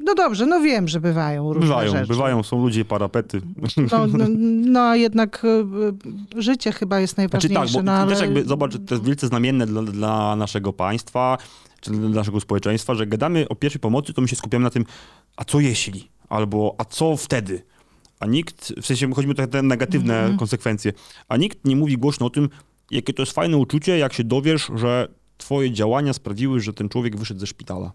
[0.00, 2.06] No dobrze, no wiem, że bywają różne Bywają, rzeczy.
[2.06, 3.40] bywają, są ludzie, parapety.
[3.92, 4.24] No, no,
[4.66, 5.48] no a jednak y,
[6.38, 7.74] y, życie chyba jest Znaczy najważniejsze.
[7.74, 8.10] tak, bo no, ale...
[8.12, 11.38] też jakby, zobacz, to jest wielce znamienne dla, dla naszego państwa,
[11.80, 14.84] czy dla naszego społeczeństwa, że gadamy o pierwszej pomocy, to my się skupiamy na tym,
[15.36, 16.08] a co jeśli?
[16.28, 17.62] Albo a co wtedy?
[18.20, 20.38] A nikt, w sensie chodzi mi o te, negatywne Mhm.
[20.38, 20.92] konsekwencje,
[21.28, 22.48] a nikt nie mówi głośno o tym,
[22.90, 27.16] jakie to jest fajne uczucie, jak się dowiesz, że twoje działania sprawiły, że ten człowiek
[27.16, 27.92] wyszedł ze szpitala,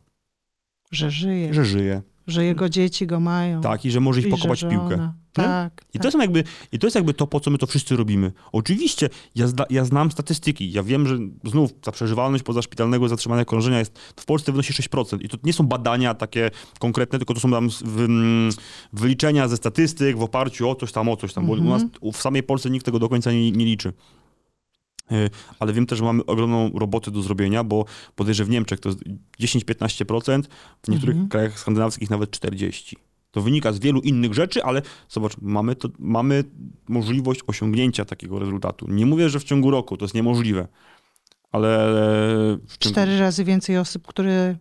[0.92, 2.02] Że żyje, że żyje,
[2.32, 3.62] że jego dzieci go mają.
[3.62, 4.72] tak, i że może I iść że pokopać żona.
[4.72, 5.12] piłkę.
[5.34, 5.86] Tak.
[5.94, 6.04] I tak.
[6.04, 8.32] to, są jakby, I to jest jakby to, po co my to wszyscy robimy.
[8.52, 10.72] Oczywiście, ja, zda, ja znam statystyki.
[10.72, 15.18] Ja wiem, że znów ta przeżywalność pozaszpitalnego zatrzymania krążenia jest w Polsce wynosi 6%.
[15.22, 18.50] I to nie są badania takie konkretne, tylko to są tam w, mm,
[18.94, 21.46] wyliczenia ze statystyk w oparciu o coś tam, o coś tam.
[21.46, 22.14] Bo u nas Mhm.
[22.14, 23.94] w samej Polsce nikt tego do końca nie, nie liczy.
[25.12, 27.86] Y, Ale wiem też, że mamy ogromną robotę do zrobienia, bo
[28.16, 29.02] podejrzewam, w Niemczech to jest
[29.40, 30.44] 10-15%,
[30.84, 31.30] w niektórych Mhm.
[31.30, 32.96] krajach skandynawskich nawet 40%.
[33.32, 36.44] To wynika z wielu innych rzeczy, ale zobacz, mamy, to, mamy
[36.90, 38.88] możliwość osiągnięcia takiego rezultatu.
[38.90, 40.68] Nie mówię, że w ciągu roku, to jest niemożliwe,
[41.52, 41.90] ale
[42.80, 44.56] Cztery razy więcej osób, które,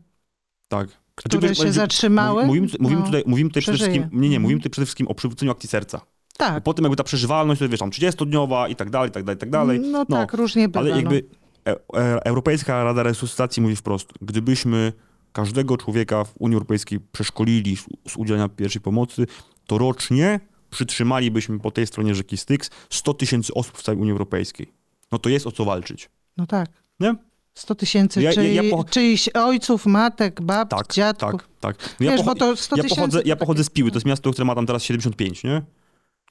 [0.68, 0.88] tak.
[1.14, 2.46] które Znaczy, się wiesz, zatrzymały.
[2.46, 4.61] Mówimy, mówimy, no, tutaj, mówimy tutaj przede wszystkim, nie, nie, mówimy Mhm.
[4.61, 6.01] tutaj przede wszystkim o przywróceniu akcji serca.
[6.41, 9.36] Tak, Potem jakby ta przeżywalność, to wiesz, tam 30-dniowa i tak dalej, i tak dalej,
[9.36, 9.80] i tak dalej.
[9.80, 10.80] no, tak, różnie bywa.
[10.80, 11.24] Ale jakby
[11.66, 11.72] no.
[11.72, 14.93] e, e, Europejska Rada Resuscytacji mówi wprost, gdybyśmy
[15.32, 19.26] każdego człowieka w Unii Europejskiej przeszkolili z, udzielania pierwszej pomocy,
[19.66, 24.72] to rocznie przytrzymalibyśmy po tej stronie rzeki Styx 100 tysięcy osób w całej Unii Europejskiej.
[25.12, 26.11] No to jest o co walczyć.
[26.36, 26.68] No tak.
[27.01, 27.14] Nie?
[27.55, 31.30] 100 tysięcy Ja- ja- czyj, ja po- czyichś ojców, matek, bab, Tak, dziadków.
[31.61, 31.97] tak, tak.
[32.01, 34.30] No Wiesz, pocho- bo to 100 ja, pochodzę, ja pochodzę z Piły, to jest miasto,
[34.30, 35.62] które ma tam teraz 75, nie?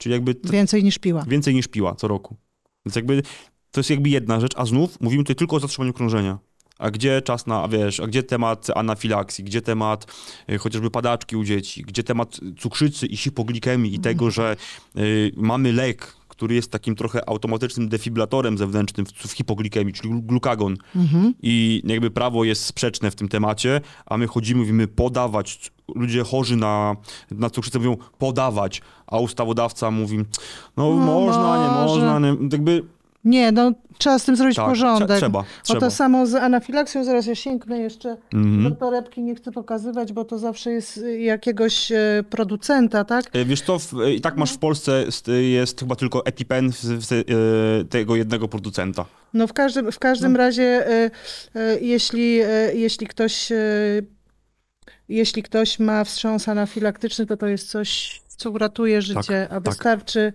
[0.00, 1.24] Czyli jakby t- Więcej niż piła.
[1.28, 2.36] więcej niż Piła co roku.
[2.86, 3.22] Więc jakby
[3.70, 6.38] to jest jakby jedna rzecz, a znów mówimy tutaj tylko o zatrzymaniu krążenia.
[6.78, 10.06] A gdzie czas na, wiesz, a gdzie temat anafilaksji, gdzie temat
[10.50, 14.56] y, chociażby padaczki u dzieci, gdzie temat cukrzycy i hipoglikemii i tego, że
[14.98, 20.20] y, mamy lek, który jest takim trochę automatycznym defibrylatorem zewnętrznym w, w hipoglikemii, czyli glu-
[20.22, 20.76] glukagon.
[20.96, 21.34] Mhm.
[21.42, 25.70] I jakby prawo jest sprzeczne w tym temacie, a my chodzimy, mówimy podawać.
[25.94, 26.96] Ludzie chorzy na,
[27.30, 30.24] na cukrzycę mówią podawać, a ustawodawca mówi, no,
[30.76, 31.86] No, można, nie może.
[32.06, 32.18] można.
[32.18, 32.84] Nie, jakby
[33.24, 35.08] Nie, no trzeba z tym zrobić tak, porządek.
[35.08, 35.80] trze- trzeba, O trzeba.
[35.80, 38.62] to samo z anafilaksją, zaraz ja sięgnę jeszcze Mhm.
[38.62, 43.24] do torebki, nie chcę pokazywać, bo to zawsze jest y, jakiegoś e, producenta, tak?
[43.32, 45.04] E, Wiesz co, i tak masz w Polsce,
[45.40, 46.70] jest, chyba tylko EpiPen
[47.90, 49.04] tego jednego producenta.
[49.34, 51.10] No w każdym, w każdym razie, e,
[51.54, 52.40] e, jeśli,
[52.74, 53.48] jeśli ktoś
[55.08, 59.62] jeśli ktoś ma wstrząs anafilaktyczny, to to jest coś, co uratuje życie, a tak.
[59.62, 60.32] wystarczy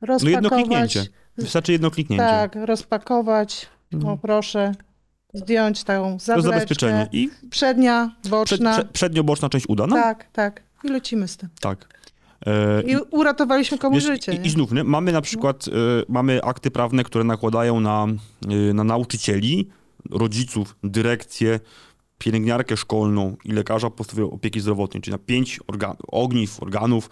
[0.00, 0.66] No jedno rozpakować.
[0.68, 1.06] kliknięcie.
[1.38, 2.24] Wystarczy jedno kliknięcie.
[2.24, 3.68] tak, rozpakować,
[4.04, 4.72] o proszę,
[5.34, 6.50] zdjąć tą to zawleczkę.
[6.52, 7.08] zabezpieczenie.
[7.12, 8.72] I Przednia, przed, boczna.
[8.72, 9.86] prze, przednioboczna część uda.
[9.86, 10.26] No, tak.
[10.32, 10.62] Tak.
[10.84, 11.48] I lecimy z tym.
[11.60, 11.88] tak.
[12.46, 14.32] E, I uratowaliśmy komuś Wiesz, życie.
[14.34, 14.46] I?
[14.46, 14.84] I znów, nie?
[14.84, 15.70] mamy na przykład y,
[16.08, 18.06] mamy akty prawne, które nakładają na,
[18.70, 19.68] y, na nauczycieli,
[20.10, 21.60] rodziców, dyrekcję,
[22.18, 27.10] pielęgniarkę szkolną i lekarza podstawowej opieki zdrowotnej, czyli na pięć organ ogniw, organów,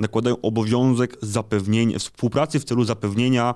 [0.00, 3.54] nakładają obowiązek zapewnienia, współpracy w celu zapewnienia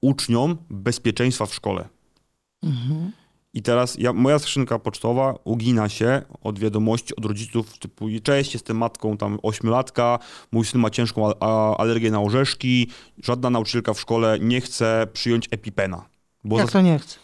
[0.00, 1.88] uczniom bezpieczeństwa w szkole.
[3.54, 8.76] I teraz ja, moja skrzynka pocztowa ugina się od wiadomości od rodziców typu cześć, jestem
[8.76, 10.18] matką tam ośmiolatka,
[10.52, 11.38] mój syn ma ciężką
[11.78, 12.88] alergię na orzeszki,
[13.22, 16.04] żadna nauczycielka w szkole nie chce przyjąć epipena.
[16.44, 17.16] Bo Jak to nie chce?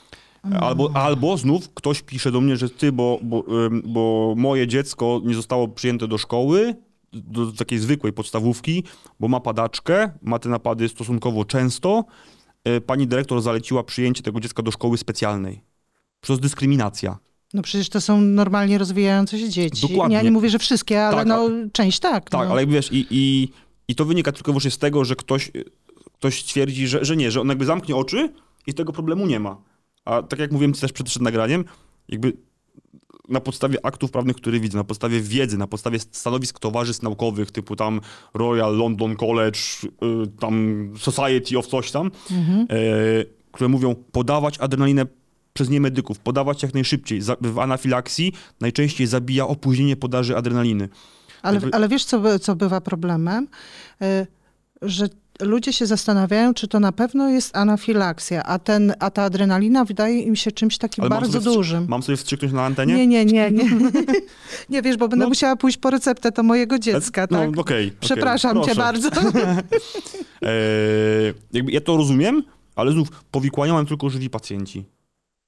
[0.60, 3.44] Albo, albo znów ktoś pisze do mnie, że ty, bo, bo,
[3.84, 6.74] bo moje dziecko nie zostało przyjęte do szkoły,
[7.24, 8.84] do takiej zwykłej podstawówki,
[9.20, 12.04] bo ma padaczkę, ma te napady stosunkowo często.
[12.68, 15.62] Y, Pani dyrektor zaleciła przyjęcie tego dziecka do szkoły specjalnej.
[16.20, 17.18] To jest dyskryminacja.
[17.54, 19.88] No przecież to są normalnie rozwijające się dzieci.
[19.88, 20.16] Dokładnie.
[20.16, 22.30] Ja nie mówię, że wszystkie, ale Tak, no część tak.
[22.30, 22.52] Tak, no.
[22.52, 23.48] ale wiesz, i, i,
[23.88, 25.50] i to wynika tylko i wyłącznie z tego, że ktoś,
[26.18, 28.32] ktoś twierdzi, że, że nie, że on jakby zamknie oczy
[28.66, 29.56] i tego problemu nie ma.
[30.04, 31.64] A tak jak mówiłem też przed, przed nagraniem,
[32.08, 32.32] jakby
[33.28, 37.76] na podstawie aktów prawnych, które widzę, na podstawie wiedzy, na podstawie stanowisk towarzystw naukowych, typu
[37.76, 38.00] tam
[38.34, 42.60] Royal London College, y, tam Society of coś tam, Mhm.
[42.60, 42.64] e,
[43.52, 45.06] które mówią podawać adrenalinę
[45.52, 47.20] przez niemedyków, podawać jak najszybciej.
[47.40, 50.88] W anafilaksji najczęściej zabija opóźnienie podaży adrenaliny.
[51.42, 53.48] Ale, ale wiesz, co, by- co bywa problemem?
[54.02, 54.26] Y,
[54.82, 55.08] Że
[55.40, 60.20] ludzie się zastanawiają, czy to na pewno jest anafilakcja, a, ten, a ta adrenalina wydaje
[60.22, 61.86] im się czymś takim Ale mam bardzo wstrzy- dużym.
[61.88, 62.94] Mam sobie wstrzyknąć na antenie?
[62.94, 63.64] Nie, nie, nie, nie.
[64.70, 65.28] nie wiesz, bo będę No.
[65.28, 67.48] musiała pójść po receptę to mojego dziecka, no, tak?
[67.48, 67.60] okej.
[67.60, 68.80] okej, Przepraszam cię proszę.
[68.80, 69.08] bardzo.
[70.42, 70.48] E,
[71.52, 72.42] jakby ja to rozumiem,
[72.76, 74.84] ale znów powikłania mają tylko żywi pacjenci.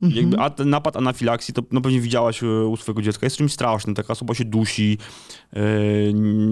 [0.03, 0.23] Mhm.
[0.23, 3.53] Jakby a ten napad anafilaksji, to no pewnie widziałaś e, u swojego dziecka, jest czymś
[3.53, 3.95] strasznym.
[3.95, 4.99] Taka osoba się dusi,
[5.53, 5.61] e,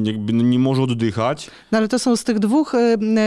[0.05, 1.51] jakby no nie może oddychać.
[1.73, 2.79] No ale to są z tych dwóch y,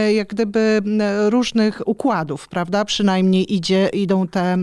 [0.08, 0.82] y, jak gdyby
[1.28, 2.84] różnych układów, prawda?
[2.84, 4.58] Przynajmniej idzie, idą, te,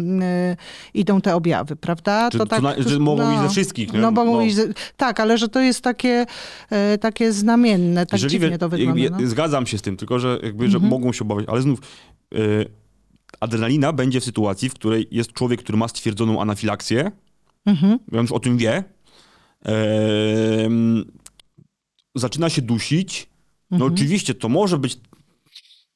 [0.93, 2.29] idą te objawy, prawda?
[2.31, 3.93] Czy, to na, że mogą iść ze wszystkich.
[3.93, 3.99] Nie?
[3.99, 4.63] No, mogą iść ze,
[4.97, 6.25] tak, ale że to jest takie,
[6.69, 9.01] e, takie znamienne, tak Jeżeli dziwnie to wygląda.
[9.01, 9.29] jakby, no.
[9.29, 10.89] Zgadzam się z tym, tylko że, jakby, że Mhm.
[10.91, 11.79] mogą się obawiać, ale znów
[12.35, 12.37] e,
[13.39, 17.11] adrenalina będzie w sytuacji, w której jest człowiek, który ma stwierdzoną anafilaksję,
[17.65, 17.99] Mhm.
[18.11, 18.83] on już o tym wie,
[22.15, 23.29] zaczyna się dusić.
[23.71, 23.93] No Mhm.
[23.93, 24.97] oczywiście to może być,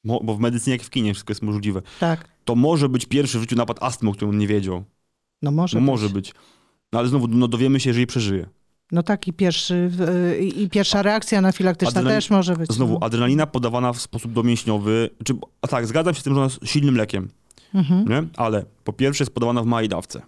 [0.04, 3.40] bo w medycynie jak w kinie wszystko jest możliwe, Tak, to może być pierwszy w
[3.40, 4.84] życiu napad astmy, o którym on nie wiedział.
[5.42, 5.86] no może No być.
[5.86, 6.34] może być.
[6.92, 8.48] No ale znowu, no dowiemy się, jeżeli przeżyje.
[8.92, 9.90] No tak i, pierwszy,
[10.56, 12.72] i pierwsza reakcja anafilaktyczna Adrenalin- też może być.
[12.72, 13.06] Znowu, no.
[13.06, 16.60] adrenalina podawana w sposób domięśniowy, czy, a tak, zgadzam się z tym, że ona jest
[16.64, 17.28] silnym lekiem,
[17.74, 18.08] Mhm.
[18.08, 18.22] nie?
[18.36, 20.22] ale po pierwsze jest podawana w małej dawce,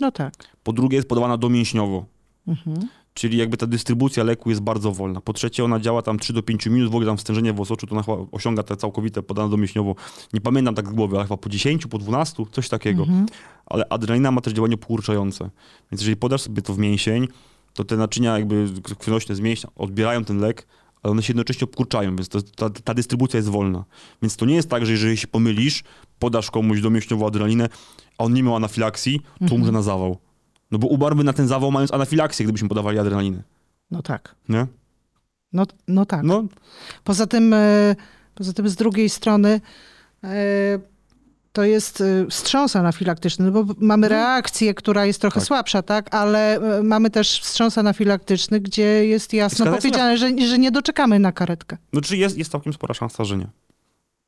[0.00, 0.34] No tak.
[0.62, 2.04] po drugie jest podawana domięśniowo,
[2.48, 2.88] Mhm.
[3.14, 5.20] czyli jakby ta dystrybucja leku jest bardzo wolna.
[5.20, 7.86] Po trzecie ona działa tam 3 do 5 minut, w ogóle tam wstężenie w osoczu,
[7.86, 9.94] to ona chyba osiąga te całkowite podane domięśniowo.
[10.32, 13.02] Nie pamiętam tak z głowy, ale chyba po 10, po 12, coś takiego.
[13.02, 13.26] Mhm.
[13.66, 15.50] Ale adrenalina ma też działanie pokurczające.
[15.92, 17.28] Więc jeżeli podasz sobie to w mięsień,
[17.74, 18.68] to te naczynia jakby
[18.98, 20.66] krwionośne z mięśnia odbierają ten lek,
[21.02, 23.84] ale one się jednocześnie obkurczają, więc to, ta, ta dystrybucja jest wolna.
[24.22, 25.84] Więc to nie jest tak, że jeżeli się pomylisz,
[26.18, 27.68] podasz komuś domięśniową adrenalinę,
[28.18, 29.60] a on nie miał anafilaksji, to Mhm.
[29.60, 30.18] umrze na zawał.
[30.70, 33.42] No bo umarłby na ten zawał mając anafilaksję, gdybyśmy podawali adrenalinę.
[33.90, 34.34] No tak.
[34.48, 34.66] Nie?
[35.52, 36.22] No, no tak.
[36.22, 36.44] No,
[37.04, 37.96] Poza tym, e,
[38.34, 39.60] poza tym z drugiej strony
[40.24, 40.78] e,
[41.52, 45.46] to jest e, wstrząs anafilaktyczny, no bo mamy reakcję, która jest trochę Tak.
[45.46, 46.14] słabsza, tak?
[46.14, 51.32] Ale e, mamy też wstrząs anafilaktyczny, gdzie jest jasno powiedziane, że, że nie doczekamy na
[51.32, 51.76] karetkę.
[51.92, 53.46] no czyli jest, jest całkiem spora szansa, że nie.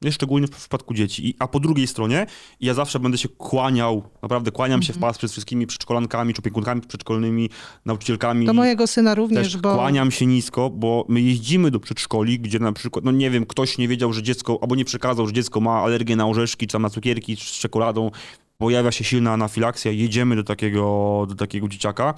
[0.04, 1.28] Nie, szczególnie w przypadku dzieci.
[1.28, 2.26] I, a po drugiej stronie,
[2.60, 6.80] ja zawsze będę się kłaniał, naprawdę kłaniam się w pas przed wszystkimi przedszkolankami, czy opiekunkami
[6.80, 7.50] przedszkolnymi,
[7.84, 8.46] nauczycielkami.
[8.46, 9.74] Do mojego syna również, Też bo...
[9.74, 13.78] kłaniam się nisko, bo my jeździmy do przedszkoli, gdzie na przykład, no nie wiem, ktoś
[13.78, 16.82] nie wiedział, że dziecko, albo nie przekazał, że dziecko ma alergię na orzeszki, czy tam
[16.82, 18.10] na cukierki, czy z czekoladą,
[18.58, 22.14] pojawia się silna anafilaksja, jedziemy do takiego, do takiego dzieciaka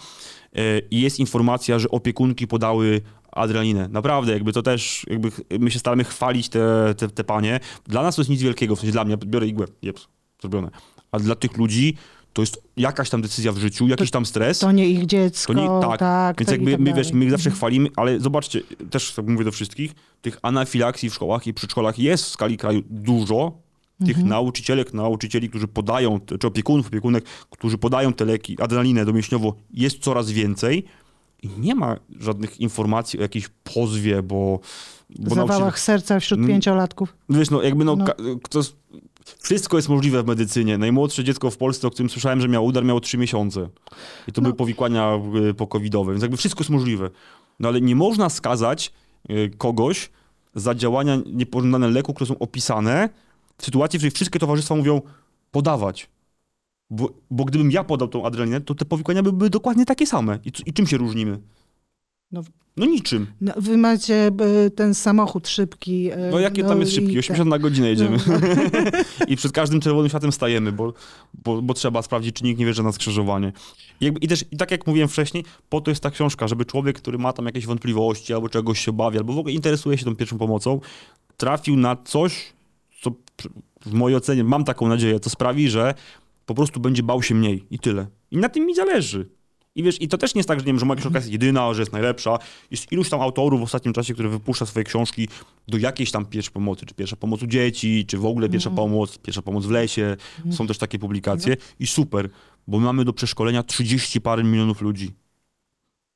[0.57, 3.01] e, i jest informacja, że opiekunki podały
[3.37, 3.89] adrenalinę.
[3.89, 7.61] Naprawdę, jakby to też, jakby my się staramy chwalić te, te, te panie.
[7.87, 10.09] Dla nas to jest nic wielkiego, w sensie dla mnie, biorę igłę, jeps,
[10.41, 10.71] zrobione.
[11.13, 11.97] A dla tych ludzi
[12.33, 14.59] to jest jakaś tam decyzja w życiu, jakiś tam stres.
[14.59, 16.39] To nie ich dziecko, To nie, tak, tak.
[16.41, 18.61] więc to jakby tak my, wiesz, my ich zawsze chwalimy, ale zobaczcie,
[18.91, 22.83] też tak mówię do wszystkich, tych anafilaksji w szkołach i przedszkolach jest w skali kraju
[22.91, 23.67] dużo.
[23.99, 24.29] Tych Mhm.
[24.29, 30.31] nauczycielek, nauczycieli, którzy podają, czy opiekunów, opiekunek, którzy podają te leki, adrenalinę domięśniowo, jest coraz
[30.31, 30.85] więcej
[31.57, 34.61] i nie ma żadnych informacji o jakiejś pozwie, bo...
[35.19, 36.51] bo Zawałach serca wśród Mm.
[36.51, 37.17] pięciolatków.
[37.29, 38.05] Wiesz, no jakby no, No.
[39.41, 40.79] wszystko jest możliwe w medycynie.
[40.79, 43.69] Najmłodsze dziecko w Polsce, o którym słyszałem, że miało udar, miało 3 miesiące.
[44.29, 44.43] I to No.
[44.43, 45.21] były powikłania
[45.51, 47.11] y, pokowidowe, więc jakby wszystko jest możliwe.
[47.61, 48.93] No ale nie można skazać
[49.31, 50.11] y, kogoś
[50.55, 53.09] za działania niepożądane leku, które są opisane
[53.59, 55.01] w sytuacji, w której wszystkie towarzystwa mówią
[55.51, 56.09] podawać.
[56.91, 60.39] Bo, bo gdybym ja podał tą adrenalinę, to te powikłania by były dokładnie takie same.
[60.45, 61.39] I, i czym się różnimy?
[62.33, 62.43] No-
[62.77, 63.27] No niczym.
[63.41, 64.15] No, wy macie
[64.67, 66.11] e, ten samochód szybki.
[66.13, 67.11] e, No jakie tam jest i szybki?
[67.13, 67.19] tak.
[67.19, 68.17] 80 na godzinę jedziemy.
[68.27, 68.35] No,
[69.29, 70.93] I przed każdym czerwonym światem stajemy, bo,
[71.45, 73.53] bo, bo trzeba sprawdzić, czy nikt nie wierzy na skrzyżowanie.
[74.01, 76.65] I, jakby, I też, i tak jak mówiłem wcześniej, po to jest ta książka, żeby
[76.65, 80.05] człowiek, który ma tam jakieś wątpliwości, albo czegoś się bawi, albo w ogóle interesuje się
[80.05, 80.81] tą pierwszą pomocą,
[81.37, 82.53] trafił na coś,
[83.03, 83.11] co
[83.87, 85.95] w mojej ocenie, mam taką nadzieję, co sprawi, że
[86.47, 88.07] po prostu będzie bał się mniej i tyle.
[88.31, 89.29] I na tym mi zależy.
[89.75, 91.31] I wiesz, i to też nie jest tak, że nie wiem, że moja książka jest
[91.31, 92.39] jedyna, że jest najlepsza.
[92.71, 95.29] Jest iluś tam autorów w ostatnim czasie, które wypuszcza swoje książki
[95.69, 99.19] do jakiejś tam pierwszej pomocy, czy pierwsza pomoc u dzieci, czy w ogóle pierwsza pomoc,
[99.19, 100.17] pierwsza pomoc w lesie.
[100.51, 102.29] Są też takie publikacje i super,
[102.67, 105.13] bo mamy do przeszkolenia 30 parę milionów ludzi.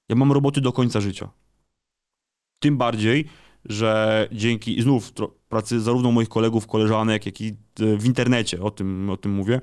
[0.09, 1.31] Ja mam roboty do końca życia.
[2.59, 3.25] Tym bardziej,
[3.65, 5.13] że dzięki, znów
[5.49, 7.53] pracy zarówno moich kolegów, koleżanek, jak i e,
[7.97, 9.61] w internecie, o tym, o tym mówię,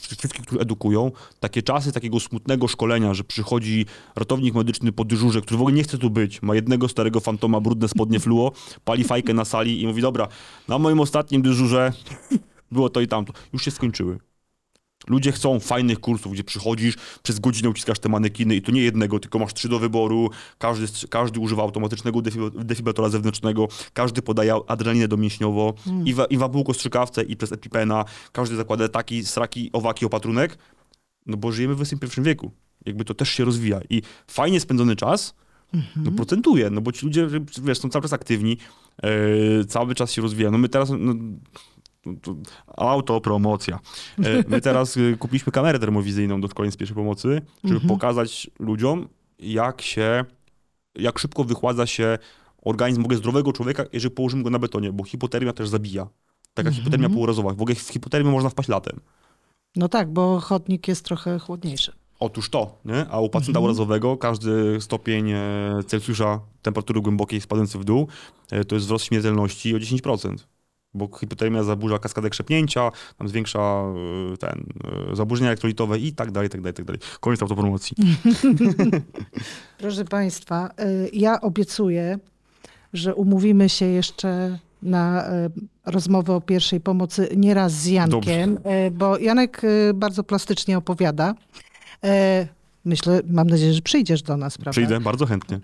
[0.00, 5.58] wszystkich, którzy edukują, takie czasy takiego smutnego szkolenia, że przychodzi ratownik medyczny po dyżurze, który
[5.58, 8.52] w ogóle nie chce tu być, ma jednego starego fantoma, brudne spodnie fluo,
[8.84, 10.28] pali fajkę na sali i mówi, dobra,
[10.68, 11.92] na moim ostatnim dyżurze
[12.72, 13.32] było to i tamto.
[13.52, 14.29] Już się skończyły.
[15.10, 19.18] Ludzie chcą fajnych kursów, gdzie przychodzisz, przez godzinę uciskasz te manekiny i to nie jednego,
[19.18, 25.74] tylko masz trzy do wyboru, każdy, każdy używa automatycznego defibrylatora zewnętrznego, każdy podaje adrenalinę domięśniowo
[26.04, 26.38] i, wa, i
[26.74, 30.58] strzykawce i przez epipena, każdy zakłada taki, sraki, owaki, opatrunek,
[31.26, 32.50] no bo żyjemy w XXI wieku.
[32.86, 35.34] Jakby to też się rozwija i fajnie spędzony czas
[35.96, 37.28] no procentuje, no bo ci ludzie,
[37.62, 38.56] wiesz, są cały czas aktywni,
[39.02, 40.50] yy, cały czas się rozwija.
[40.50, 41.14] No my teraz, no,
[42.76, 43.78] autopromocja.
[44.18, 49.08] E, My teraz y, kupiliśmy kamerę termowizyjną do szkoleń z pierwszej pomocy, żeby pokazać ludziom,
[49.38, 50.24] jak się,
[50.94, 52.18] jak szybko wychładza się
[52.62, 56.08] organizm w ogóle zdrowego człowieka, jeżeli położymy go na betonie, bo hipotermia też zabija.
[56.54, 57.50] Taka hipotermia półrazowa.
[57.54, 59.00] W ogóle w hipotermię można wpaść latem.
[59.76, 61.92] No tak, bo chodnik jest trochę chłodniejszy.
[62.20, 63.06] Otóż to, nie?
[63.10, 65.40] a u pacjenta urazowego każdy stopień e,
[65.86, 68.08] Celsjusza temperatury głębokiej spadający w dół
[68.50, 70.36] e, to jest wzrost śmiertelności o 10%.
[70.94, 73.58] Bo hipotermia zaburza kaskadę krzepnięcia, tam zwiększa
[74.32, 74.64] e, ten,
[75.12, 77.00] e, zaburzenia elektrolitowe i tak dalej, tak dalej, tak dalej.
[77.20, 77.96] Koniec autopromocji.
[79.78, 82.18] Proszę Państwa, y, ja obiecuję,
[82.92, 85.50] że umówimy się jeszcze na y,
[85.86, 91.34] rozmowę o pierwszej pomocy nieraz z Jankiem, y, bo Janek y, bardzo plastycznie opowiada.
[92.84, 94.70] Myślę, mam nadzieję, że przyjdziesz do nas, prawda?
[94.70, 95.60] Przyjdę bardzo chętnie.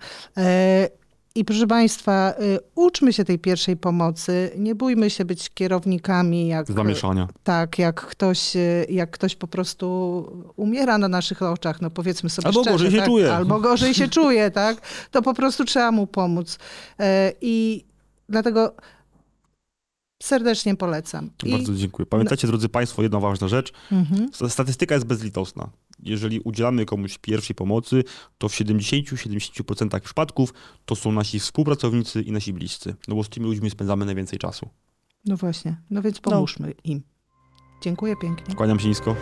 [1.37, 6.71] I proszę Państwa, y, uczmy się tej pierwszej pomocy, nie bójmy się być kierownikami, jak,
[6.71, 7.27] Zamieszania.
[7.43, 9.87] tak, jak ktoś, y, jak ktoś po prostu
[10.55, 12.71] umiera na naszych oczach, no powiedzmy sobie Albo szczerze.
[12.77, 13.05] gorzej się tak?
[13.05, 13.33] czuje.
[13.35, 14.81] Albo gorzej się czuje, tak?
[15.11, 16.59] To po prostu trzeba mu pomóc.
[16.99, 17.85] E, I
[18.29, 18.75] dlatego
[20.23, 21.29] serdecznie polecam.
[21.43, 22.05] I, Bardzo dziękuję.
[22.05, 23.73] Pamiętajcie, drodzy Państwo, jedna ważna rzecz.
[23.91, 24.29] Mhm.
[24.49, 25.69] Statystyka jest bezlitosna.
[25.99, 28.03] Jeżeli udzielamy komuś pierwszej pomocy,
[28.37, 30.53] to w 70-70% przypadków
[30.85, 32.95] to są nasi współpracownicy i nasi bliscy.
[33.07, 34.69] No bo z tymi ludźmi spędzamy najwięcej czasu.
[35.25, 37.03] No właśnie, no więc pomóżmy im.
[37.81, 38.55] Dziękuję pięknie.
[38.55, 39.15] Kłaniam się nisko.